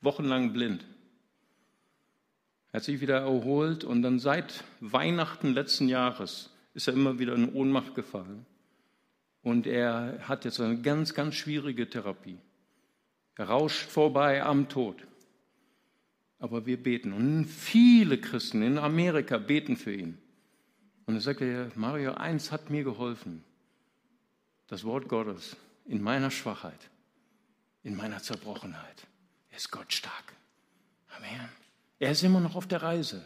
wochenlang 0.01 0.53
blind. 0.53 0.83
Er 2.71 2.77
hat 2.77 2.83
sich 2.83 3.01
wieder 3.01 3.19
erholt 3.19 3.83
und 3.83 4.01
dann 4.01 4.19
seit 4.19 4.63
Weihnachten 4.79 5.53
letzten 5.53 5.89
Jahres 5.89 6.51
ist 6.73 6.87
er 6.87 6.93
immer 6.93 7.17
wieder 7.17 7.33
in 7.33 7.53
Ohnmacht 7.53 7.95
gefallen. 7.95 8.45
Und 9.41 9.65
er 9.65 10.19
hat 10.27 10.45
jetzt 10.45 10.59
eine 10.59 10.81
ganz, 10.81 11.13
ganz 11.13 11.35
schwierige 11.35 11.89
Therapie. 11.89 12.37
Er 13.35 13.49
rauscht 13.49 13.89
vorbei 13.89 14.43
am 14.43 14.69
Tod. 14.69 15.07
Aber 16.39 16.65
wir 16.65 16.81
beten. 16.81 17.13
Und 17.13 17.45
viele 17.45 18.19
Christen 18.19 18.61
in 18.61 18.77
Amerika 18.77 19.37
beten 19.37 19.75
für 19.75 19.93
ihn. 19.93 20.17
Und 21.05 21.15
er 21.15 21.21
sagte, 21.21 21.71
Mario, 21.75 22.13
eins 22.13 22.51
hat 22.51 22.69
mir 22.69 22.83
geholfen. 22.83 23.43
Das 24.67 24.83
Wort 24.83 25.07
Gottes 25.07 25.57
in 25.85 26.01
meiner 26.01 26.29
Schwachheit, 26.29 26.89
in 27.81 27.95
meiner 27.95 28.19
Zerbrochenheit 28.19 29.07
ist 29.49 29.71
Gott 29.71 29.91
stark. 29.91 30.33
Amen. 31.17 31.58
Er 31.99 32.11
ist 32.11 32.23
immer 32.23 32.39
noch 32.39 32.55
auf 32.55 32.67
der 32.67 32.81
Reise. 32.81 33.23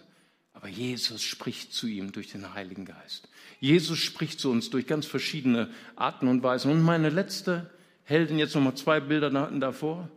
Aber 0.54 0.68
Jesus 0.68 1.22
spricht 1.22 1.74
zu 1.74 1.88
ihm 1.88 2.12
durch 2.12 2.32
den 2.32 2.54
Heiligen 2.54 2.86
Geist. 2.86 3.28
Jesus 3.60 4.00
spricht 4.00 4.40
zu 4.40 4.52
uns 4.52 4.70
durch 4.70 4.88
ganz 4.88 5.06
verschiedene 5.06 5.72
Arten 5.96 6.28
und 6.28 6.44
Weisen. 6.44 6.72
Und 6.72 6.82
meine 6.82 7.10
letzte 7.10 7.70
Heldin, 8.04 8.40
jetzt 8.40 8.56
nochmal 8.56 8.76
zwei 8.76 9.00
Bilder 9.00 9.30
davor, 9.30 10.10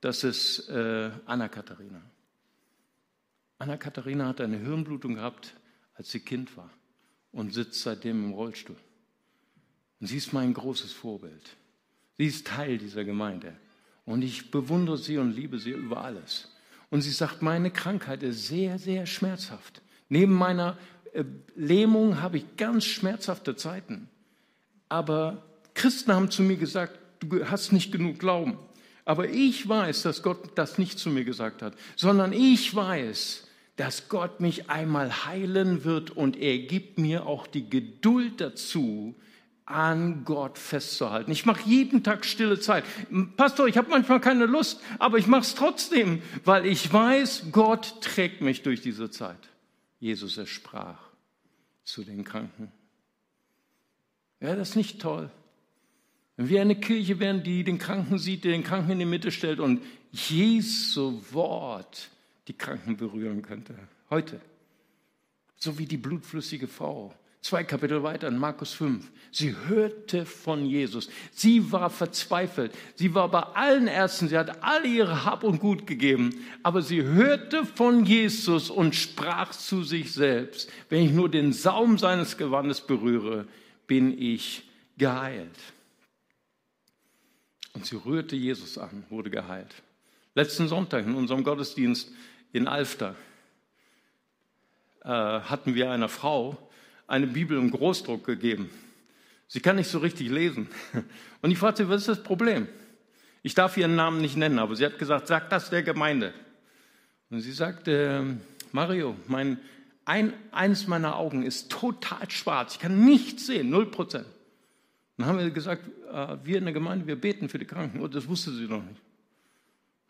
das 0.00 0.24
ist 0.24 0.68
äh, 0.68 1.10
Anna-Katharina. 1.26 2.02
Anna-Katharina 3.58 4.26
hat 4.26 4.40
eine 4.40 4.58
Hirnblutung 4.58 5.14
gehabt, 5.14 5.54
als 5.94 6.10
sie 6.10 6.20
Kind 6.20 6.56
war 6.56 6.70
und 7.32 7.52
sitzt 7.52 7.82
seitdem 7.82 8.24
im 8.24 8.32
Rollstuhl. 8.32 8.76
Und 10.00 10.06
sie 10.06 10.16
ist 10.16 10.32
mein 10.32 10.54
großes 10.54 10.92
Vorbild. 10.92 11.56
Sie 12.16 12.26
ist 12.26 12.46
Teil 12.46 12.78
dieser 12.78 13.04
Gemeinde. 13.04 13.56
Und 14.04 14.22
ich 14.22 14.50
bewundere 14.50 14.98
sie 14.98 15.18
und 15.18 15.32
liebe 15.32 15.58
sie 15.58 15.70
über 15.70 16.04
alles. 16.04 16.53
Und 16.94 17.00
sie 17.00 17.10
sagt, 17.10 17.42
meine 17.42 17.72
Krankheit 17.72 18.22
ist 18.22 18.46
sehr, 18.46 18.78
sehr 18.78 19.04
schmerzhaft. 19.06 19.82
Neben 20.08 20.32
meiner 20.32 20.78
äh, 21.12 21.24
Lähmung 21.56 22.22
habe 22.22 22.36
ich 22.36 22.56
ganz 22.56 22.84
schmerzhafte 22.84 23.56
Zeiten. 23.56 24.08
Aber 24.88 25.42
Christen 25.74 26.12
haben 26.12 26.30
zu 26.30 26.42
mir 26.44 26.56
gesagt, 26.56 26.96
du 27.18 27.46
hast 27.46 27.72
nicht 27.72 27.90
genug 27.90 28.20
Glauben. 28.20 28.60
Aber 29.04 29.28
ich 29.28 29.68
weiß, 29.68 30.02
dass 30.02 30.22
Gott 30.22 30.56
das 30.56 30.78
nicht 30.78 31.00
zu 31.00 31.08
mir 31.10 31.24
gesagt 31.24 31.62
hat, 31.62 31.74
sondern 31.96 32.32
ich 32.32 32.72
weiß, 32.72 33.48
dass 33.74 34.08
Gott 34.08 34.38
mich 34.38 34.70
einmal 34.70 35.26
heilen 35.26 35.82
wird 35.82 36.12
und 36.12 36.36
er 36.36 36.58
gibt 36.58 36.98
mir 37.00 37.26
auch 37.26 37.48
die 37.48 37.68
Geduld 37.68 38.40
dazu, 38.40 39.16
an 39.66 40.24
Gott 40.24 40.58
festzuhalten. 40.58 41.30
Ich 41.30 41.46
mache 41.46 41.68
jeden 41.68 42.02
Tag 42.02 42.24
stille 42.24 42.60
Zeit. 42.60 42.84
Pastor, 43.36 43.66
ich 43.66 43.78
habe 43.78 43.88
manchmal 43.88 44.20
keine 44.20 44.46
Lust, 44.46 44.80
aber 44.98 45.18
ich 45.18 45.26
mache 45.26 45.42
es 45.42 45.54
trotzdem, 45.54 46.22
weil 46.44 46.66
ich 46.66 46.92
weiß, 46.92 47.46
Gott 47.50 48.00
trägt 48.02 48.42
mich 48.42 48.62
durch 48.62 48.82
diese 48.82 49.10
Zeit. 49.10 49.48
Jesus, 50.00 50.36
er 50.36 50.46
sprach 50.46 51.00
zu 51.82 52.04
den 52.04 52.24
Kranken. 52.24 52.70
Wäre 54.38 54.56
das 54.56 54.76
nicht 54.76 55.00
toll? 55.00 55.30
Wenn 56.36 56.48
wir 56.48 56.60
eine 56.60 56.76
Kirche 56.76 57.20
wären, 57.20 57.42
die 57.42 57.64
den 57.64 57.78
Kranken 57.78 58.18
sieht, 58.18 58.44
den 58.44 58.64
Kranken 58.64 58.90
in 58.90 58.98
die 58.98 59.04
Mitte 59.04 59.30
stellt 59.30 59.60
und 59.60 59.82
Jesu 60.12 61.22
Wort 61.30 62.10
die 62.48 62.52
Kranken 62.52 62.96
berühren 62.96 63.40
könnte. 63.40 63.74
Heute. 64.10 64.40
So 65.56 65.78
wie 65.78 65.86
die 65.86 65.96
blutflüssige 65.96 66.68
Frau 66.68 67.14
Zwei 67.44 67.62
Kapitel 67.62 68.02
weiter 68.02 68.28
in 68.28 68.38
Markus 68.38 68.72
5. 68.72 69.06
Sie 69.30 69.54
hörte 69.66 70.24
von 70.24 70.64
Jesus. 70.64 71.10
Sie 71.30 71.70
war 71.72 71.90
verzweifelt. 71.90 72.72
Sie 72.94 73.14
war 73.14 73.30
bei 73.30 73.42
allen 73.42 73.86
Ärzten. 73.86 74.28
Sie 74.28 74.38
hat 74.38 74.64
alle 74.64 74.88
ihre 74.88 75.26
Hab 75.26 75.44
und 75.44 75.60
Gut 75.60 75.86
gegeben. 75.86 76.34
Aber 76.62 76.80
sie 76.80 77.02
hörte 77.02 77.66
von 77.66 78.06
Jesus 78.06 78.70
und 78.70 78.94
sprach 78.94 79.50
zu 79.50 79.82
sich 79.82 80.14
selbst, 80.14 80.72
wenn 80.88 81.04
ich 81.04 81.12
nur 81.12 81.28
den 81.28 81.52
Saum 81.52 81.98
seines 81.98 82.38
Gewandes 82.38 82.80
berühre, 82.80 83.46
bin 83.86 84.18
ich 84.18 84.62
geheilt. 84.96 85.58
Und 87.74 87.84
sie 87.84 87.96
rührte 87.96 88.36
Jesus 88.36 88.78
an, 88.78 89.04
wurde 89.10 89.28
geheilt. 89.28 89.82
Letzten 90.34 90.66
Sonntag 90.66 91.04
in 91.04 91.14
unserem 91.14 91.44
Gottesdienst 91.44 92.10
in 92.54 92.68
Alfter 92.68 93.14
äh, 95.02 95.08
hatten 95.10 95.74
wir 95.74 95.90
eine 95.90 96.08
Frau, 96.08 96.63
eine 97.14 97.26
Bibel 97.26 97.56
im 97.56 97.70
Großdruck 97.70 98.24
gegeben. 98.24 98.70
Sie 99.46 99.60
kann 99.60 99.76
nicht 99.76 99.88
so 99.88 99.98
richtig 99.98 100.30
lesen. 100.30 100.68
Und 101.42 101.50
ich 101.50 101.58
fragte 101.58 101.84
sie, 101.84 101.88
was 101.88 102.02
ist 102.02 102.08
das 102.08 102.22
Problem? 102.22 102.66
Ich 103.42 103.54
darf 103.54 103.76
ihren 103.76 103.94
Namen 103.94 104.20
nicht 104.20 104.36
nennen, 104.36 104.58
aber 104.58 104.74
sie 104.74 104.84
hat 104.84 104.98
gesagt, 104.98 105.26
sag 105.28 105.50
das 105.50 105.70
der 105.70 105.82
Gemeinde. 105.82 106.32
Und 107.30 107.40
sie 107.40 107.52
sagte, 107.52 108.38
Mario, 108.72 109.16
mein 109.26 109.58
ein, 110.04 110.34
eins 110.50 110.86
meiner 110.86 111.16
Augen 111.16 111.42
ist 111.44 111.70
total 111.70 112.30
schwarz. 112.30 112.74
Ich 112.74 112.80
kann 112.80 113.04
nichts 113.04 113.46
sehen, 113.46 113.70
null 113.70 113.86
Prozent. 113.86 114.26
Dann 115.16 115.26
haben 115.26 115.38
wir 115.38 115.50
gesagt, 115.50 115.88
äh, 116.12 116.36
wir 116.44 116.58
in 116.58 116.64
der 116.64 116.74
Gemeinde, 116.74 117.06
wir 117.06 117.16
beten 117.16 117.48
für 117.48 117.58
die 117.58 117.64
Kranken. 117.64 118.00
Und 118.00 118.14
das 118.14 118.28
wusste 118.28 118.52
sie 118.52 118.66
noch 118.66 118.82
nicht. 118.82 119.00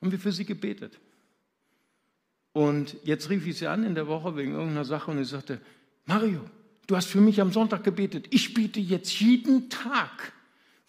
Haben 0.01 0.11
wir 0.11 0.19
für 0.19 0.33
sie 0.33 0.45
gebetet. 0.45 0.99
Und 2.53 2.97
jetzt 3.05 3.31
rief 3.31 3.47
ich 3.47 3.59
sie 3.59 3.67
an 3.67 3.85
in 3.85 3.95
der 3.95 4.07
Woche 4.07 4.37
wegen 4.37 4.53
irgendeiner 4.53 4.85
Sache 4.85 5.11
und 5.11 5.21
ich 5.21 5.29
sagte, 5.29 5.61
Mario, 6.07 6.41
du 6.87 6.97
hast 6.97 7.09
für 7.09 7.21
mich 7.21 7.41
am 7.41 7.53
Sonntag 7.53 7.85
gebetet. 7.85 8.27
Ich 8.31 8.55
bete 8.55 8.81
jetzt 8.81 9.21
jeden 9.21 9.71
Tag, 9.71 10.33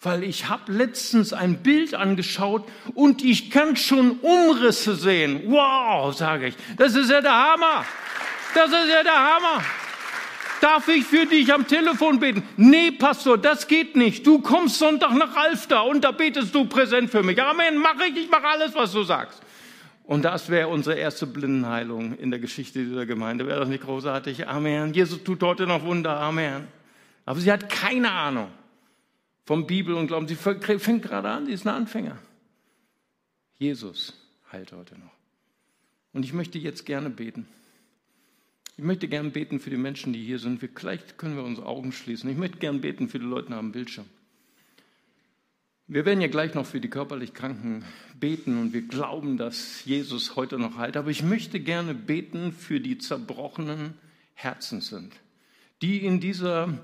weil 0.00 0.22
ich 0.22 0.48
habe 0.48 0.72
letztens 0.72 1.32
ein 1.32 1.62
Bild 1.62 1.94
angeschaut 1.94 2.68
und 2.94 3.24
ich 3.24 3.50
kann 3.50 3.76
schon 3.76 4.18
Umrisse 4.20 4.94
sehen. 4.94 5.42
Wow, 5.46 6.14
sage 6.14 6.48
ich, 6.48 6.54
das 6.76 6.94
ist 6.94 7.10
ja 7.10 7.20
der 7.20 7.32
Hammer. 7.34 7.84
Das 8.54 8.68
ist 8.68 8.88
ja 8.88 9.02
der 9.02 9.14
Hammer. 9.14 9.62
Darf 10.60 10.88
ich 10.88 11.04
für 11.04 11.26
dich 11.26 11.52
am 11.52 11.66
Telefon 11.66 12.18
beten? 12.18 12.42
Nee, 12.56 12.90
Pastor, 12.90 13.36
das 13.36 13.68
geht 13.68 13.94
nicht. 13.94 14.26
Du 14.26 14.40
kommst 14.40 14.78
Sonntag 14.78 15.12
nach 15.12 15.36
Alfter 15.36 15.84
und 15.84 16.02
da 16.02 16.12
betest 16.12 16.54
du 16.54 16.64
präsent 16.64 17.10
für 17.10 17.22
mich. 17.22 17.40
Amen, 17.42 17.76
mach 17.76 18.00
ich, 18.00 18.16
ich 18.16 18.30
mache 18.30 18.46
alles, 18.46 18.74
was 18.74 18.92
du 18.92 19.02
sagst. 19.02 19.42
Und 20.06 20.24
das 20.24 20.48
wäre 20.50 20.68
unsere 20.68 20.96
erste 20.96 21.26
Blindenheilung 21.26 22.16
in 22.16 22.30
der 22.30 22.38
Geschichte 22.38 22.84
dieser 22.84 23.06
Gemeinde. 23.06 23.46
Wäre 23.46 23.60
das 23.60 23.68
nicht 23.68 23.82
großartig? 23.82 24.46
Amen. 24.46 24.94
Jesus 24.94 25.24
tut 25.24 25.42
heute 25.42 25.66
noch 25.66 25.84
Wunder. 25.84 26.20
Amen. 26.20 26.68
Aber 27.24 27.40
sie 27.40 27.50
hat 27.50 27.68
keine 27.68 28.12
Ahnung 28.12 28.48
vom 29.44 29.66
Bibel 29.66 29.94
und 29.94 30.06
Glauben. 30.06 30.28
Sie 30.28 30.36
fängt 30.36 31.02
gerade 31.02 31.28
an, 31.28 31.46
sie 31.46 31.52
ist 31.52 31.66
ein 31.66 31.74
Anfänger. 31.74 32.18
Jesus 33.58 34.14
heilt 34.52 34.70
heute 34.70 34.96
noch. 34.96 35.10
Und 36.12 36.24
ich 36.24 36.32
möchte 36.32 36.58
jetzt 36.58 36.86
gerne 36.86 37.10
beten. 37.10 37.48
Ich 38.76 38.84
möchte 38.84 39.08
gerne 39.08 39.30
beten 39.30 39.58
für 39.58 39.70
die 39.70 39.76
Menschen, 39.76 40.12
die 40.12 40.24
hier 40.24 40.38
sind. 40.38 40.60
Vielleicht 40.60 41.18
können 41.18 41.36
wir 41.36 41.42
unsere 41.42 41.66
Augen 41.66 41.90
schließen. 41.90 42.30
Ich 42.30 42.36
möchte 42.36 42.58
gerne 42.58 42.78
beten 42.78 43.08
für 43.08 43.18
die 43.18 43.24
Leute 43.24 43.54
am 43.56 43.72
Bildschirm. 43.72 44.06
Wir 45.88 46.04
werden 46.04 46.20
ja 46.20 46.26
gleich 46.26 46.54
noch 46.54 46.66
für 46.66 46.80
die 46.80 46.90
körperlich 46.90 47.32
Kranken 47.32 47.84
beten 48.18 48.58
und 48.58 48.72
wir 48.72 48.82
glauben, 48.82 49.36
dass 49.36 49.84
Jesus 49.84 50.34
heute 50.34 50.58
noch 50.58 50.76
heilt. 50.78 50.96
Aber 50.96 51.10
ich 51.10 51.22
möchte 51.22 51.60
gerne 51.60 51.94
beten 51.94 52.52
für 52.52 52.80
die 52.80 52.98
zerbrochenen 52.98 53.94
Herzen 54.34 54.80
sind, 54.80 55.12
die 55.82 56.04
in 56.04 56.18
dieser 56.18 56.76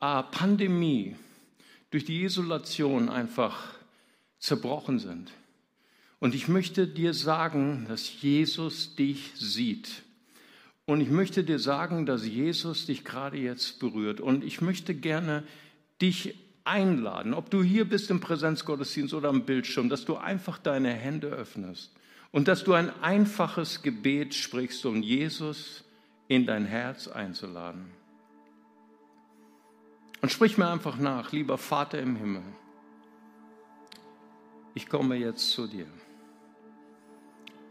äh, 0.00 0.22
Pandemie 0.30 1.16
durch 1.90 2.04
die 2.04 2.22
Isolation 2.22 3.08
einfach 3.08 3.74
zerbrochen 4.38 5.00
sind. 5.00 5.32
Und 6.20 6.36
ich 6.36 6.46
möchte 6.46 6.86
dir 6.86 7.12
sagen, 7.12 7.86
dass 7.88 8.22
Jesus 8.22 8.94
dich 8.94 9.32
sieht. 9.34 10.04
Und 10.86 11.00
ich 11.00 11.10
möchte 11.10 11.42
dir 11.42 11.58
sagen, 11.58 12.06
dass 12.06 12.24
Jesus 12.24 12.86
dich 12.86 13.04
gerade 13.04 13.36
jetzt 13.36 13.80
berührt. 13.80 14.20
Und 14.20 14.44
ich 14.44 14.60
möchte 14.60 14.94
gerne 14.94 15.42
dich 16.00 16.36
einladen, 16.64 17.34
ob 17.34 17.50
du 17.50 17.62
hier 17.62 17.84
bist 17.84 18.10
im 18.10 18.20
Präsenzgottesdienst 18.20 19.14
oder 19.14 19.28
am 19.28 19.44
Bildschirm, 19.44 19.88
dass 19.88 20.04
du 20.04 20.16
einfach 20.16 20.58
deine 20.58 20.92
Hände 20.92 21.28
öffnest 21.28 21.92
und 22.32 22.48
dass 22.48 22.64
du 22.64 22.72
ein 22.72 22.90
einfaches 23.02 23.82
Gebet 23.82 24.34
sprichst, 24.34 24.84
um 24.86 25.02
Jesus 25.02 25.84
in 26.26 26.46
dein 26.46 26.64
Herz 26.64 27.06
einzuladen. 27.06 27.90
Und 30.22 30.32
sprich 30.32 30.56
mir 30.56 30.68
einfach 30.68 30.96
nach, 30.96 31.32
lieber 31.32 31.58
Vater 31.58 31.98
im 31.98 32.16
Himmel, 32.16 32.42
ich 34.74 34.88
komme 34.88 35.16
jetzt 35.16 35.50
zu 35.50 35.66
dir. 35.66 35.86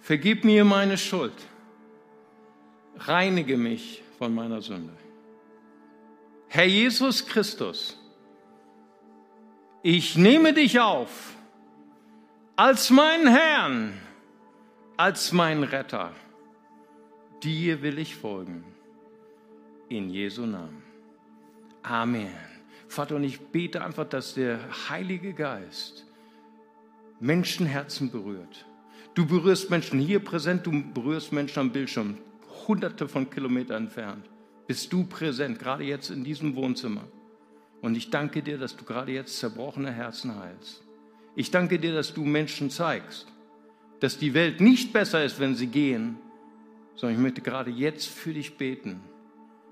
Vergib 0.02 0.44
mir 0.44 0.64
meine 0.64 0.98
Schuld. 0.98 1.34
Reinige 2.98 3.58
mich 3.58 4.04
von 4.18 4.34
meiner 4.36 4.62
Sünde. 4.62 4.94
Herr 6.48 6.66
Jesus 6.66 7.26
Christus, 7.26 7.98
ich 9.84 10.16
nehme 10.16 10.54
dich 10.54 10.80
auf 10.80 11.36
als 12.56 12.90
meinen 12.90 13.28
Herrn, 13.28 13.94
als 14.96 15.34
meinen 15.34 15.64
Retter. 15.64 16.14
Dir 17.44 17.82
will 17.82 18.00
ich 18.00 18.16
folgen. 18.16 18.64
In 19.90 20.10
Jesu 20.10 20.46
Namen. 20.46 20.82
Amen. 21.84 22.34
Vater, 22.88 23.18
und 23.18 23.26
ich 23.26 23.40
bete 23.40 23.84
einfach, 23.84 24.08
dass 24.08 24.36
der 24.36 24.60
Heilige 24.90 25.34
Geist 25.34 26.06
Menschenherzen 27.20 28.10
berührt. 28.10 28.66
Du 29.16 29.26
berührst 29.26 29.70
Menschen 29.70 30.00
hier 30.00 30.20
präsent, 30.20 30.66
du 30.66 30.84
berührst 30.94 31.34
Menschen 31.34 31.60
am 31.60 31.72
Bildschirm, 31.72 32.18
hunderte 32.68 33.08
von 33.08 33.30
Kilometern 33.30 33.84
entfernt. 33.84 34.30
Bist 34.66 34.94
du 34.94 35.04
präsent, 35.04 35.60
gerade 35.60 35.84
jetzt 35.84 36.10
in 36.10 36.24
diesem 36.24 36.56
Wohnzimmer. 36.56 37.04
Und 37.84 37.98
ich 37.98 38.10
danke 38.10 38.42
dir, 38.42 38.58
dass 38.58 38.78
du 38.78 38.86
gerade 38.86 39.12
jetzt 39.12 39.40
zerbrochene 39.40 39.92
Herzen 39.92 40.40
heilst. 40.40 40.82
Ich 41.36 41.52
danke 41.52 41.80
dir, 41.80 41.94
dass 41.94 42.14
du 42.14 42.24
Menschen 42.24 42.70
zeigst, 42.70 43.28
dass 44.00 44.18
die 44.18 44.34
Welt 44.34 44.62
nicht 44.62 44.94
besser 44.94 45.22
ist, 45.26 45.42
wenn 45.42 45.56
sie 45.56 45.68
gehen, 45.68 46.18
sondern 46.96 47.18
ich 47.18 47.22
möchte 47.22 47.42
gerade 47.42 47.72
jetzt 47.72 48.08
für 48.08 48.34
dich 48.34 48.58
beten, 48.58 49.02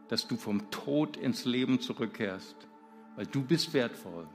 dass 0.10 0.28
du 0.28 0.36
vom 0.36 0.70
Tod 0.72 1.16
ins 1.16 1.46
Leben 1.46 1.80
zurückkehrst, 1.80 2.58
weil 3.16 3.28
du 3.28 3.44
bist 3.44 3.74
wertvoll 3.74 4.28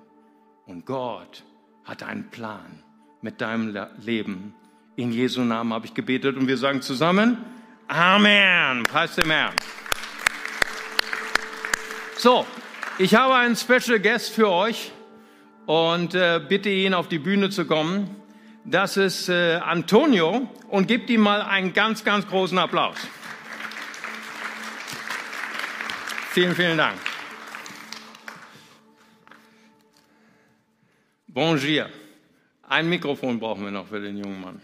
und 0.64 0.86
Gott 0.86 1.44
hat 1.84 2.02
einen 2.02 2.30
Plan 2.30 2.82
mit 3.20 3.42
deinem 3.42 3.76
Leben. 4.00 4.54
In 4.96 5.12
Jesu 5.12 5.42
Namen 5.42 5.74
habe 5.74 5.84
ich 5.84 5.92
gebetet 5.92 6.38
und 6.38 6.48
wir 6.48 6.56
sagen 6.56 6.80
zusammen 6.80 7.36
Amen. 7.88 8.84
Preis 8.84 9.16
dem 9.16 9.30
Herrn. 9.30 9.54
So, 12.16 12.46
ich 12.98 13.14
habe 13.14 13.34
einen 13.34 13.56
Special 13.56 14.00
Guest 14.00 14.34
für 14.34 14.50
euch 14.50 14.92
und 15.66 16.14
äh, 16.14 16.40
bitte 16.46 16.70
ihn 16.70 16.94
auf 16.94 17.08
die 17.08 17.18
Bühne 17.18 17.50
zu 17.50 17.66
kommen. 17.66 18.16
Das 18.64 18.96
ist 18.96 19.28
äh, 19.28 19.56
Antonio 19.56 20.48
und 20.68 20.88
gebt 20.88 21.10
ihm 21.10 21.20
mal 21.20 21.42
einen 21.42 21.72
ganz, 21.72 22.04
ganz 22.04 22.26
großen 22.26 22.58
Applaus. 22.58 22.96
Vielen, 26.30 26.54
vielen 26.54 26.76
Dank. 26.76 26.98
Bonjour. 31.28 31.88
Ein 32.68 32.88
Mikrofon 32.88 33.38
brauchen 33.38 33.64
wir 33.64 33.70
noch 33.70 33.86
für 33.86 34.00
den 34.00 34.16
jungen 34.16 34.40
Mann. 34.40 34.60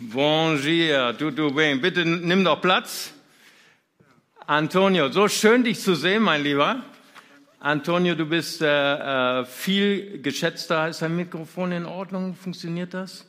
Bonjour, 0.00 1.16
tudo 1.16 1.50
bem. 1.50 1.80
Bitte 1.80 2.04
nimm 2.04 2.44
doch 2.44 2.60
Platz. 2.60 3.13
Antonio, 4.46 5.08
so 5.10 5.26
schön 5.26 5.64
dich 5.64 5.80
zu 5.80 5.94
sehen, 5.94 6.22
mein 6.22 6.42
Lieber. 6.42 6.82
Antonio, 7.60 8.14
du 8.14 8.26
bist 8.26 8.60
äh, 8.60 9.40
äh, 9.40 9.46
viel 9.46 10.20
geschätzter. 10.20 10.86
Ist 10.88 11.00
dein 11.00 11.16
Mikrofon 11.16 11.72
in 11.72 11.86
Ordnung? 11.86 12.34
Funktioniert 12.34 12.92
das? 12.92 13.26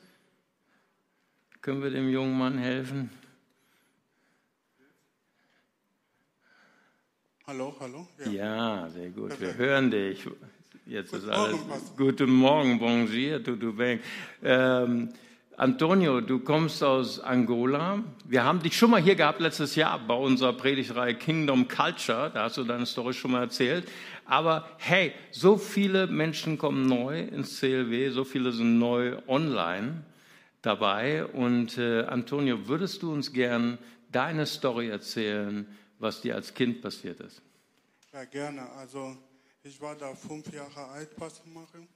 Können 1.62 1.82
wir 1.82 1.90
dem 1.90 2.10
jungen 2.10 2.38
Mann 2.38 2.58
helfen? 2.58 3.10
Hallo, 7.48 7.74
hallo. 7.80 8.08
Ja, 8.26 8.32
ja 8.32 8.90
sehr 8.90 9.10
gut. 9.12 9.40
Wir 9.40 9.56
hören 9.56 9.92
dich. 9.92 10.28
Jetzt 10.86 11.14
ist 11.14 11.30
alles. 11.30 11.56
Guten 11.96 12.30
Morgen, 12.30 12.78
bonjour, 12.78 13.42
tudo 13.42 13.72
bem. 13.72 14.02
Ähm, 14.44 15.14
Antonio, 15.58 16.20
du 16.20 16.40
kommst 16.40 16.84
aus 16.84 17.22
Angola. 17.22 18.04
Wir 18.26 18.44
haben 18.44 18.62
dich 18.62 18.78
schon 18.78 18.92
mal 18.92 19.02
hier 19.02 19.16
gehabt 19.16 19.40
letztes 19.40 19.76
Jahr 19.76 19.98
bei 20.06 20.14
unserer 20.14 20.52
Predigtreihe 20.52 21.16
Kingdom 21.16 21.70
Culture. 21.70 22.30
Da 22.34 22.44
hast 22.44 22.58
du 22.58 22.66
deine 22.66 22.86
Story 22.86 23.14
schon 23.14 23.32
mal 23.32 23.44
erzählt. 23.44 23.90
Aber 24.26 24.70
hey, 24.80 25.14
so 25.32 25.56
viele 25.56 26.08
Menschen 26.08 26.58
kommen 26.58 26.88
neu 26.88 27.22
ins 27.22 27.60
CLW, 27.60 28.10
so 28.10 28.26
viele 28.26 28.52
sind 28.52 28.80
neu 28.80 29.18
online 29.28 30.04
dabei. 30.62 31.26
Und 31.26 31.78
äh, 31.78 32.04
Antonio, 32.04 32.68
würdest 32.68 33.02
du 33.02 33.14
uns 33.14 33.32
gern 33.32 33.78
deine 34.12 34.46
Story 34.46 34.90
erzählen, 34.90 35.66
was 36.00 36.20
dir 36.20 36.36
als 36.36 36.54
Kind 36.54 36.82
passiert 36.82 37.22
ist? 37.22 37.42
Ja, 38.12 38.26
gerne. 38.26 38.70
Also 38.72 39.16
ich 39.64 39.80
war 39.80 39.96
da 39.96 40.14
fünf 40.16 40.52
Jahre 40.52 40.86
alt, 40.90 41.16
Pass 41.16 41.42
machen. 41.46 41.88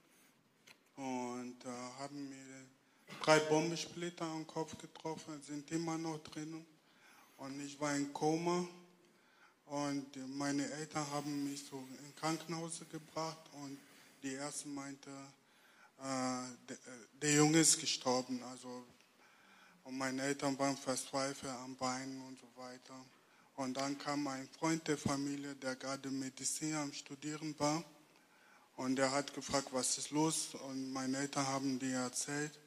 Und 0.96 1.56
äh, 1.64 2.02
haben 2.02 2.28
mir 2.30 2.59
drei 3.22 3.38
Bombensplitter 3.40 4.24
am 4.24 4.46
Kopf 4.46 4.76
getroffen, 4.78 5.40
sind 5.42 5.70
immer 5.70 5.98
noch 5.98 6.18
drin. 6.18 6.64
Und 7.36 7.60
ich 7.60 7.78
war 7.80 7.94
in 7.94 8.12
Koma. 8.12 8.66
Und 9.66 10.36
meine 10.36 10.68
Eltern 10.72 11.08
haben 11.10 11.44
mich 11.44 11.64
so 11.64 11.86
ins 12.04 12.16
Krankenhaus 12.16 12.80
gebracht. 12.90 13.48
Und 13.62 13.78
die 14.22 14.32
Ärzte 14.32 14.68
meinte, 14.68 15.10
äh, 15.98 16.02
der, 16.68 16.78
der 17.22 17.34
Junge 17.34 17.60
ist 17.60 17.78
gestorben. 17.78 18.42
Also, 18.42 18.84
und 19.84 19.96
meine 19.96 20.22
Eltern 20.22 20.58
waren 20.58 20.76
verzweifelt 20.76 21.52
am 21.52 21.76
Bein 21.76 22.20
und 22.28 22.38
so 22.38 22.60
weiter. 22.60 22.94
Und 23.56 23.74
dann 23.76 23.98
kam 23.98 24.26
ein 24.26 24.48
Freund 24.58 24.86
der 24.88 24.96
Familie, 24.96 25.54
der 25.54 25.76
gerade 25.76 26.10
Medizin 26.10 26.74
am 26.74 26.92
Studieren 26.92 27.54
war. 27.58 27.84
Und 28.76 28.96
der 28.96 29.12
hat 29.12 29.34
gefragt, 29.34 29.68
was 29.72 29.98
ist 29.98 30.10
los? 30.10 30.54
Und 30.54 30.92
meine 30.92 31.18
Eltern 31.18 31.46
haben 31.46 31.78
dir 31.78 31.98
erzählt. 31.98 32.58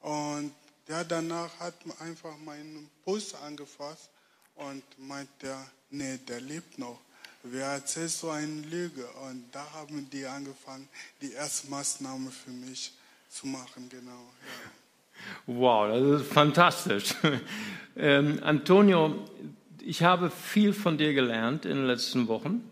Und 0.00 0.52
der 0.88 1.04
danach 1.04 1.50
hat 1.60 1.74
einfach 2.00 2.36
meinen 2.38 2.90
Puls 3.04 3.34
angefasst 3.34 4.10
und 4.56 4.82
meint, 4.98 5.28
der, 5.42 5.64
nee, 5.90 6.18
der 6.28 6.40
lebt 6.40 6.78
noch. 6.78 6.98
Wer 7.42 7.66
erzählt 7.66 8.10
so 8.10 8.30
eine 8.30 8.60
Lüge? 8.62 9.06
Und 9.28 9.44
da 9.52 9.64
haben 9.72 10.08
die 10.10 10.26
angefangen, 10.26 10.88
die 11.22 11.32
erste 11.32 11.68
Maßnahme 11.70 12.30
für 12.30 12.50
mich 12.50 12.92
zu 13.30 13.46
machen, 13.46 13.88
genau. 13.88 14.10
Ja. 14.10 14.70
Wow, 15.46 15.88
das 15.88 16.22
ist 16.22 16.32
fantastisch. 16.32 17.14
Ähm, 17.96 18.38
Antonio, 18.42 19.28
ich 19.82 20.04
habe 20.04 20.30
viel 20.30 20.72
von 20.72 20.96
dir 20.96 21.12
gelernt 21.12 21.66
in 21.66 21.76
den 21.76 21.86
letzten 21.86 22.28
Wochen. 22.28 22.69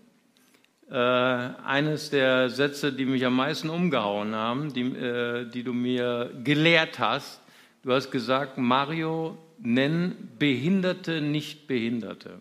Äh, 0.91 0.95
eines 0.95 2.09
der 2.09 2.49
Sätze, 2.49 2.95
die 2.95 3.05
mich 3.05 3.27
am 3.27 3.37
meisten 3.37 3.69
umgehauen 3.69 4.35
haben, 4.35 4.73
die, 4.73 4.81
äh, 4.81 5.45
die 5.45 5.63
du 5.63 5.75
mir 5.75 6.33
gelehrt 6.43 6.99
hast, 6.99 7.41
du 7.83 7.93
hast 7.93 8.11
gesagt, 8.11 8.57
Mario, 8.57 9.37
nenn 9.59 10.31
Behinderte 10.39 11.21
nicht 11.21 11.67
Behinderte. 11.67 12.41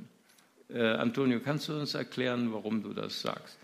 Äh, 0.69 0.81
Antonio, 0.81 1.41
kannst 1.41 1.67
du 1.67 1.77
uns 1.77 1.93
erklären, 1.93 2.53
warum 2.53 2.81
du 2.81 2.93
das 2.93 3.19
sagst? 3.19 3.57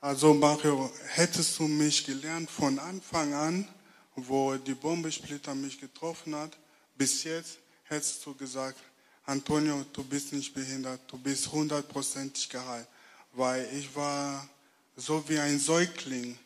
Also 0.00 0.32
Mario, 0.32 0.90
hättest 1.08 1.58
du 1.58 1.64
mich 1.64 2.06
gelernt 2.06 2.50
von 2.50 2.78
Anfang 2.78 3.34
an, 3.34 3.68
wo 4.16 4.54
die 4.54 4.74
Bombensplitter 4.74 5.54
mich 5.54 5.78
getroffen 5.78 6.34
hat, 6.34 6.56
bis 6.96 7.24
jetzt 7.24 7.58
hättest 7.84 8.24
du 8.24 8.34
gesagt, 8.34 8.78
Antonio, 9.26 9.84
du 9.92 10.02
bist 10.02 10.32
nicht 10.32 10.54
behindert, 10.54 11.00
du 11.08 11.18
bist 11.18 11.52
hundertprozentig 11.52 12.48
geheilt 12.48 12.88
weil 13.32 13.68
ich 13.74 13.94
war 13.94 14.48
so 14.96 15.28
wie 15.28 15.38
ein 15.38 15.58
Säugling, 15.58 16.38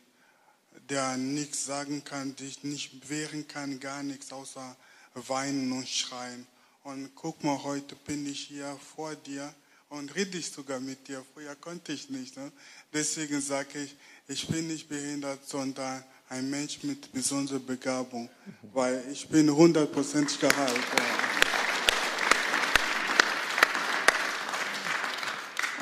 der 0.89 1.17
nichts 1.17 1.65
sagen 1.65 2.05
kann, 2.05 2.37
sich 2.37 2.63
nicht 2.63 3.09
wehren 3.09 3.49
kann, 3.49 3.81
gar 3.81 4.03
nichts 4.03 4.33
außer 4.33 4.77
weinen 5.15 5.73
und 5.73 5.89
schreien. 5.89 6.47
Und 6.85 7.11
guck 7.17 7.43
mal, 7.43 7.63
heute 7.65 7.97
bin 7.97 8.27
ich 8.27 8.41
hier 8.43 8.79
vor 8.95 9.15
dir 9.17 9.53
und 9.89 10.15
rede 10.15 10.39
ich 10.39 10.51
sogar 10.51 10.79
mit 10.79 11.09
dir. 11.09 11.25
Früher 11.35 11.55
konnte 11.57 11.93
ich 11.93 12.11
nicht. 12.11 12.37
Ne? 12.37 12.53
Deswegen 12.93 13.41
sage 13.41 13.83
ich, 13.83 13.97
ich 14.29 14.47
bin 14.47 14.69
nicht 14.69 14.89
behindert, 14.89 15.49
sondern 15.49 16.05
ein 16.29 16.49
Mensch 16.51 16.83
mit 16.83 17.13
besonderer 17.13 17.61
Begabung, 17.61 18.29
weil 18.73 19.05
ich 19.11 19.29
bin 19.29 19.51
hundertprozentig 19.51 20.39
geheilt. 20.39 20.77
Ja. 20.97 21.26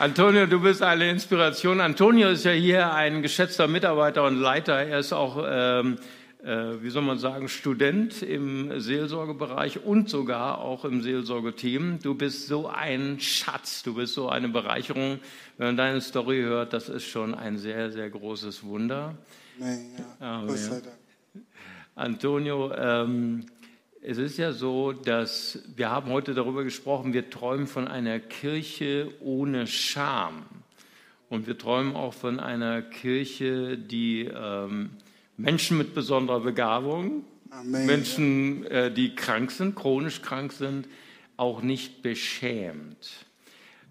Antonio, 0.05 0.44
du 0.44 0.61
bist 0.61 0.82
eine 0.82 1.09
Inspiration. 1.09 1.80
Antonio 1.80 2.28
ist 2.28 2.44
ja 2.44 2.50
hier 2.50 2.92
ein 2.92 3.22
geschätzter 3.22 3.68
Mitarbeiter 3.68 4.24
und 4.24 4.38
Leiter. 4.38 4.74
Er 4.74 4.98
ist 4.98 5.14
auch, 5.14 5.42
ähm, 5.48 5.96
äh, 6.44 6.82
wie 6.82 6.90
soll 6.90 7.00
man 7.00 7.18
sagen, 7.18 7.48
Student 7.48 8.22
im 8.22 8.78
Seelsorgebereich 8.78 9.82
und 9.82 10.11
sogar 10.11 10.59
auch 10.59 10.84
im 10.84 11.00
Seelsorgeteam. 11.00 12.00
Du 12.02 12.14
bist 12.14 12.48
so 12.48 12.68
ein 12.68 13.18
Schatz, 13.18 13.82
du 13.82 13.94
bist 13.94 14.12
so 14.12 14.28
eine 14.28 14.50
Bereicherung. 14.50 15.20
Wenn 15.57 15.68
man 15.68 15.76
deine 15.78 16.02
Story 16.02 16.42
hört, 16.42 16.74
das 16.74 16.90
ist 16.90 17.05
schon 17.05 17.34
ein 17.34 17.57
sehr, 17.57 17.90
sehr 17.90 18.11
großes 18.11 18.62
Wunder. 18.62 19.14
Nein, 19.59 19.86
ja. 20.20 20.42
Oh, 20.46 20.52
ja. 20.52 20.80
Antonio, 21.94 22.74
ähm, 22.74 23.46
es 24.07 24.18
ist 24.18 24.36
ja 24.36 24.52
so, 24.52 24.92
dass 24.92 25.61
wir 25.76 25.90
haben 25.90 26.11
heute 26.11 26.34
darüber 26.34 26.62
gesprochen, 26.62 27.14
wir 27.14 27.30
träumen 27.30 27.66
von 27.66 27.88
einer 27.88 28.20
Kirche 28.20 29.11
ohne 29.20 29.66
Scham. 29.66 30.44
Und 31.30 31.46
wir 31.46 31.57
träumen 31.57 31.96
auch 31.96 32.12
von 32.12 32.38
einer 32.38 32.82
Kirche, 32.82 33.78
die 33.78 34.26
ähm, 34.26 34.90
Menschen 35.38 35.78
mit 35.78 35.94
besonderer 35.94 36.40
Begabung, 36.40 37.24
Amen. 37.48 37.86
Menschen, 37.86 38.66
äh, 38.66 38.92
die 38.92 39.14
krank 39.14 39.50
sind, 39.50 39.74
chronisch 39.74 40.20
krank 40.20 40.52
sind, 40.52 40.86
auch 41.38 41.62
nicht 41.62 42.02
beschämt. 42.02 43.09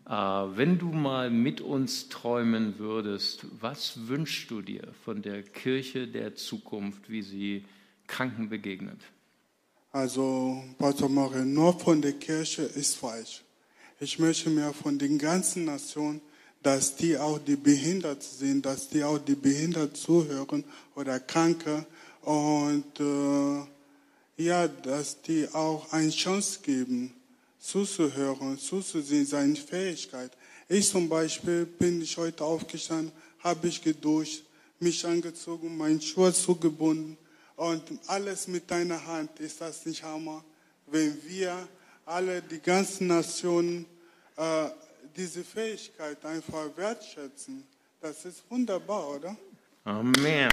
Äh, 0.08 0.12
wenn 0.12 0.78
du 0.78 0.92
mal 0.92 1.32
mit 1.32 1.60
uns 1.60 2.10
träumen 2.10 2.78
würdest, 2.78 3.48
was 3.60 4.08
wünschst 4.08 4.52
du 4.52 4.62
dir 4.62 4.84
von 5.04 5.24
der 5.24 5.42
Kirche 5.42 6.08
der 6.08 6.36
Zukunft, 6.36 7.10
wie 7.10 7.24
sie 7.24 7.66
Kranken 8.06 8.50
begegnet? 8.50 9.00
Also, 9.96 10.64
Pastor 10.80 11.08
Mario, 11.08 11.46
nur 11.46 11.80
von 11.80 12.02
der 12.02 12.14
Kirche 12.14 12.64
ist 12.64 12.96
falsch. 12.96 13.44
Ich 14.00 14.18
möchte 14.18 14.50
mir 14.50 14.74
von 14.74 14.98
den 14.98 15.20
ganzen 15.20 15.66
Nationen, 15.66 16.20
dass 16.64 16.96
die 16.96 17.16
auch 17.16 17.38
die 17.38 17.56
behindert 17.56 18.24
sind, 18.24 18.66
dass 18.66 18.90
die 18.90 19.04
auch 19.04 19.20
die 19.20 19.36
behindert 19.36 19.96
zuhören 19.96 20.64
oder 20.96 21.20
Kranke 21.20 21.86
und 22.24 23.00
äh, 23.00 24.44
ja, 24.44 24.68
dass 24.68 25.22
die 25.22 25.48
auch 25.54 25.94
eine 25.94 26.10
Chance 26.10 26.62
geben, 26.64 27.14
zuzuhören, 27.60 28.58
zuzusehen, 28.58 29.28
seine 29.28 29.56
Fähigkeit. 29.56 30.32
Ich 30.70 30.90
zum 30.90 31.08
Beispiel 31.08 31.68
bin 31.68 32.02
ich 32.02 32.18
heute 32.18 32.44
aufgestanden, 32.44 33.12
habe 33.42 33.68
ich 33.68 33.80
geduscht, 33.80 34.42
mich 34.80 35.06
angezogen, 35.06 35.78
meinen 35.78 36.02
Schuhe 36.02 36.34
zugebunden 36.34 37.16
und 37.56 37.84
alles 38.08 38.48
mit 38.48 38.70
deiner 38.70 39.06
Hand. 39.06 39.40
Ist 39.40 39.62
das 39.62 39.86
nicht 39.86 40.04
Hammer? 40.04 40.44
Wenn 40.88 41.18
wir 41.28 41.68
alle, 42.06 42.42
die 42.42 42.60
ganzen 42.60 43.08
Nationen, 43.08 43.86
äh, 44.36 44.66
diese 45.16 45.44
Fähigkeit 45.44 46.24
einfach 46.26 46.76
wertschätzen, 46.76 47.64
das 48.02 48.26
ist 48.26 48.44
wunderbar, 48.50 49.10
oder? 49.10 49.38
Amen. 49.86 50.52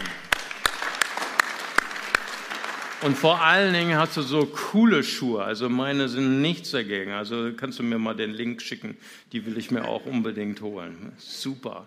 Und 3.03 3.17
vor 3.17 3.41
allen 3.41 3.73
Dingen 3.73 3.97
hast 3.97 4.19
du 4.19 4.23
so 4.23 4.45
coole 4.45 5.03
Schuhe. 5.03 5.43
Also 5.43 5.71
meine 5.71 6.11
sind 6.11 6.43
nichts 6.43 6.73
dagegen. 6.73 7.13
Also 7.13 7.53
kannst 7.57 7.79
du 7.79 7.83
mir 7.83 7.99
mal 7.99 8.15
den 8.15 8.31
Link 8.31 8.61
schicken. 8.61 8.99
Die 9.33 9.47
will 9.47 9.57
ich 9.57 9.71
mir 9.71 9.89
auch 9.89 10.05
unbedingt 10.05 10.61
holen. 10.61 11.13
Super. 11.17 11.87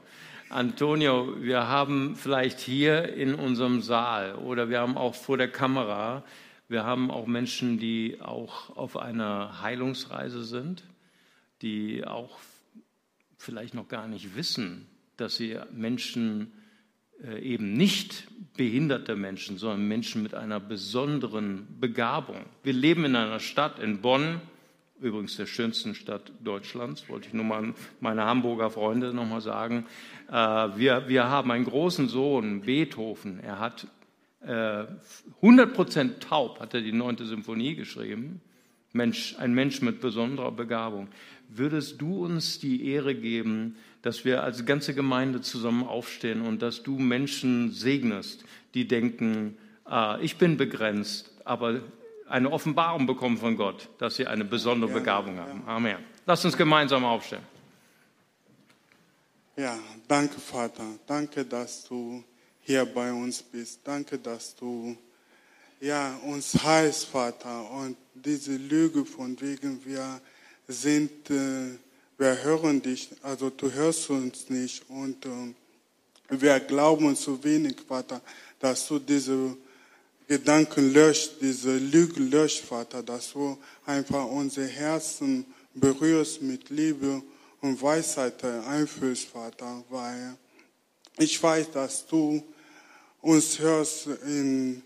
Antonio, 0.53 1.41
wir 1.41 1.67
haben 1.67 2.15
vielleicht 2.15 2.59
hier 2.59 3.11
in 3.15 3.33
unserem 3.33 3.81
Saal 3.81 4.35
oder 4.35 4.69
wir 4.69 4.81
haben 4.81 4.97
auch 4.97 5.15
vor 5.15 5.35
der 5.35 5.47
Kamera, 5.47 6.23
wir 6.67 6.83
haben 6.83 7.09
auch 7.09 7.25
Menschen, 7.25 7.79
die 7.79 8.19
auch 8.21 8.75
auf 8.77 8.95
einer 8.95 9.63
Heilungsreise 9.63 10.43
sind, 10.43 10.83
die 11.63 12.05
auch 12.05 12.37
vielleicht 13.39 13.73
noch 13.73 13.87
gar 13.87 14.07
nicht 14.07 14.35
wissen, 14.35 14.85
dass 15.17 15.37
sie 15.37 15.57
Menschen 15.71 16.53
äh, 17.23 17.39
eben 17.39 17.73
nicht 17.73 18.27
behinderte 18.55 19.15
Menschen, 19.15 19.57
sondern 19.57 19.87
Menschen 19.87 20.21
mit 20.21 20.35
einer 20.35 20.59
besonderen 20.59 21.79
Begabung. 21.79 22.45
Wir 22.61 22.73
leben 22.73 23.05
in 23.05 23.15
einer 23.15 23.39
Stadt 23.39 23.79
in 23.79 24.01
Bonn, 24.01 24.39
übrigens 25.03 25.35
der 25.35 25.45
schönsten 25.45 25.93
Stadt 25.93 26.31
Deutschlands, 26.43 27.07
wollte 27.09 27.27
ich 27.27 27.33
nur 27.33 27.45
mal 27.45 27.73
meine 27.99 28.23
Hamburger 28.23 28.71
Freunde 28.71 29.13
noch 29.13 29.27
mal 29.27 29.41
sagen. 29.41 29.85
Äh, 30.29 30.33
wir, 30.33 31.07
wir 31.07 31.29
haben 31.29 31.51
einen 31.51 31.65
großen 31.65 32.07
Sohn, 32.09 32.61
Beethoven. 32.61 33.39
Er 33.41 33.59
hat 33.59 33.87
100 34.45 35.73
Prozent 35.73 36.21
taub, 36.21 36.59
hat 36.59 36.73
er 36.73 36.81
die 36.81 36.91
neunte 36.91 37.25
Symphonie 37.25 37.75
geschrieben. 37.75 38.41
Mensch, 38.91 39.35
ein 39.39 39.53
Mensch 39.53 39.81
mit 39.81 40.01
besonderer 40.01 40.51
Begabung. 40.51 41.07
Würdest 41.47 42.01
du 42.01 42.25
uns 42.25 42.59
die 42.59 42.87
Ehre 42.87 43.15
geben, 43.15 43.77
dass 44.01 44.25
wir 44.25 44.43
als 44.43 44.65
ganze 44.65 44.93
Gemeinde 44.93 45.41
zusammen 45.41 45.83
aufstehen 45.83 46.41
und 46.41 46.61
dass 46.61 46.83
du 46.83 46.99
Menschen 46.99 47.71
segnest, 47.71 48.43
die 48.73 48.87
denken, 48.87 49.57
ah, 49.85 50.17
ich 50.21 50.37
bin 50.37 50.57
begrenzt, 50.57 51.31
aber 51.45 51.79
eine 52.27 52.51
Offenbarung 52.51 53.05
bekommen 53.05 53.37
von 53.37 53.55
Gott, 53.55 53.89
dass 53.97 54.15
sie 54.15 54.27
eine 54.27 54.45
besondere 54.45 54.91
Begabung 54.91 55.37
haben. 55.37 55.63
Amen. 55.65 55.97
Lass 56.25 56.43
uns 56.45 56.55
gemeinsam 56.55 57.03
aufstehen. 57.03 57.41
Ja, 59.55 59.77
danke 60.07 60.39
Vater. 60.39 60.85
Danke, 61.05 61.45
dass 61.45 61.83
du 61.83 62.23
hier 62.61 62.85
bei 62.85 63.11
uns 63.11 63.43
bist. 63.43 63.81
Danke, 63.83 64.17
dass 64.17 64.55
du 64.55 64.97
ja, 65.79 66.17
uns 66.23 66.63
heißt, 66.63 67.05
Vater. 67.05 67.69
Und 67.71 67.97
diese 68.13 68.55
Lüge 68.55 69.05
von 69.05 69.39
wegen, 69.41 69.83
wir 69.85 70.21
sind, 70.67 71.29
äh, 71.29 71.77
wir 72.17 72.43
hören 72.43 72.81
dich, 72.81 73.09
also 73.21 73.49
du 73.49 73.71
hörst 73.71 74.09
uns 74.09 74.49
nicht. 74.49 74.89
Und 74.89 75.25
äh, 75.25 75.53
wir 76.29 76.59
glauben 76.61 77.15
zu 77.15 77.43
wenig, 77.43 77.81
Vater, 77.87 78.21
dass 78.59 78.87
du 78.87 78.97
diese 78.97 79.57
Gedanken 80.27 80.93
löscht, 80.93 81.33
diese 81.41 81.77
Lüge 81.77 82.21
löscht, 82.21 82.63
Vater, 82.63 83.03
dass 83.03 83.33
du 83.33 83.57
einfach 83.85 84.25
unsere 84.25 84.67
Herzen 84.67 85.45
berührst 85.73 86.41
mit 86.41 86.69
Liebe 86.69 87.21
und 87.61 87.81
Weisheit 87.81 88.43
einfühlst, 88.43 89.29
Vater, 89.29 89.83
weil 89.89 90.35
ich 91.17 91.41
weiß, 91.41 91.71
dass 91.71 92.05
du 92.07 92.43
uns 93.21 93.59
hörst. 93.59 94.07
In 94.25 94.83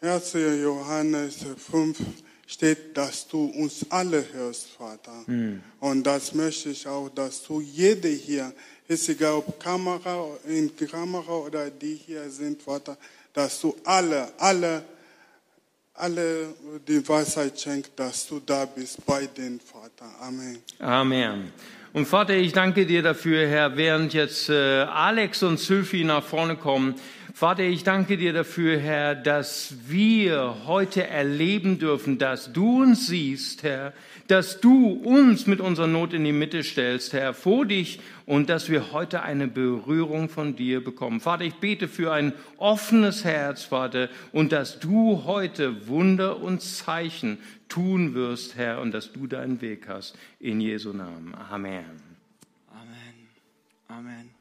1. 0.00 0.32
Johannes 0.32 1.36
5 1.70 1.98
steht, 2.46 2.96
dass 2.96 3.26
du 3.28 3.46
uns 3.46 3.86
alle 3.90 4.24
hörst, 4.32 4.68
Vater. 4.68 5.24
Mhm. 5.26 5.62
Und 5.80 6.04
das 6.04 6.34
möchte 6.34 6.70
ich 6.70 6.86
auch, 6.86 7.08
dass 7.08 7.42
du 7.42 7.60
jede 7.60 8.08
hier, 8.08 8.52
ist 8.86 9.08
egal 9.08 9.34
ob 9.34 9.60
Kamera, 9.60 10.28
in 10.46 10.74
Kamera 10.74 11.32
oder 11.32 11.70
die 11.70 11.94
hier 11.94 12.30
sind, 12.30 12.62
Vater, 12.62 12.96
dass 13.38 13.60
du 13.60 13.76
alle, 13.84 14.32
alle 14.38 14.82
alle 15.94 16.54
die 16.86 17.06
Weisheit 17.08 17.60
schenkst, 17.60 17.92
dass 17.96 18.26
du 18.28 18.40
da 18.44 18.64
bist 18.64 19.04
bei 19.04 19.26
den 19.26 19.58
Vater. 19.60 20.06
Amen. 20.20 20.58
Amen. 20.78 21.52
Und 21.92 22.06
Vater, 22.06 22.34
ich 22.34 22.52
danke 22.52 22.86
dir 22.86 23.02
dafür, 23.02 23.48
Herr, 23.48 23.76
während 23.76 24.14
jetzt 24.14 24.48
äh, 24.48 24.82
Alex 24.82 25.42
und 25.42 25.58
Sylvie 25.58 26.04
nach 26.04 26.22
vorne 26.22 26.56
kommen. 26.56 26.94
Vater, 27.34 27.62
ich 27.62 27.82
danke 27.82 28.16
dir 28.16 28.32
dafür, 28.32 28.78
Herr, 28.78 29.14
dass 29.14 29.74
wir 29.86 30.66
heute 30.66 31.06
erleben 31.06 31.78
dürfen, 31.78 32.18
dass 32.18 32.52
du 32.52 32.82
uns 32.82 33.06
siehst, 33.06 33.62
Herr, 33.62 33.92
dass 34.28 34.60
du 34.60 34.92
uns 34.92 35.46
mit 35.46 35.60
unserer 35.60 35.86
Not 35.86 36.12
in 36.12 36.22
die 36.22 36.32
Mitte 36.32 36.62
stellst, 36.62 37.12
Herr, 37.14 37.34
vor 37.34 37.64
dich 37.64 37.98
und 38.26 38.48
dass 38.50 38.68
wir 38.68 38.92
heute 38.92 39.22
eine 39.22 39.48
Berührung 39.48 40.28
von 40.28 40.54
dir 40.54 40.84
bekommen. 40.84 41.20
Vater, 41.20 41.44
ich 41.44 41.54
bete 41.54 41.88
für 41.88 42.12
ein 42.12 42.34
offenes 42.58 43.24
Herz, 43.24 43.64
Vater, 43.64 44.08
und 44.32 44.52
dass 44.52 44.78
du 44.78 45.24
heute 45.24 45.88
Wunder 45.88 46.40
und 46.40 46.60
Zeichen 46.60 47.38
tun 47.68 48.14
wirst, 48.14 48.56
Herr, 48.56 48.80
und 48.80 48.92
dass 48.92 49.12
du 49.12 49.26
deinen 49.26 49.60
Weg 49.62 49.88
hast. 49.88 50.16
In 50.40 50.60
Jesu 50.60 50.92
Namen. 50.92 51.34
Amen. 51.34 51.84
Amen. 52.70 53.28
Amen. 53.88 54.37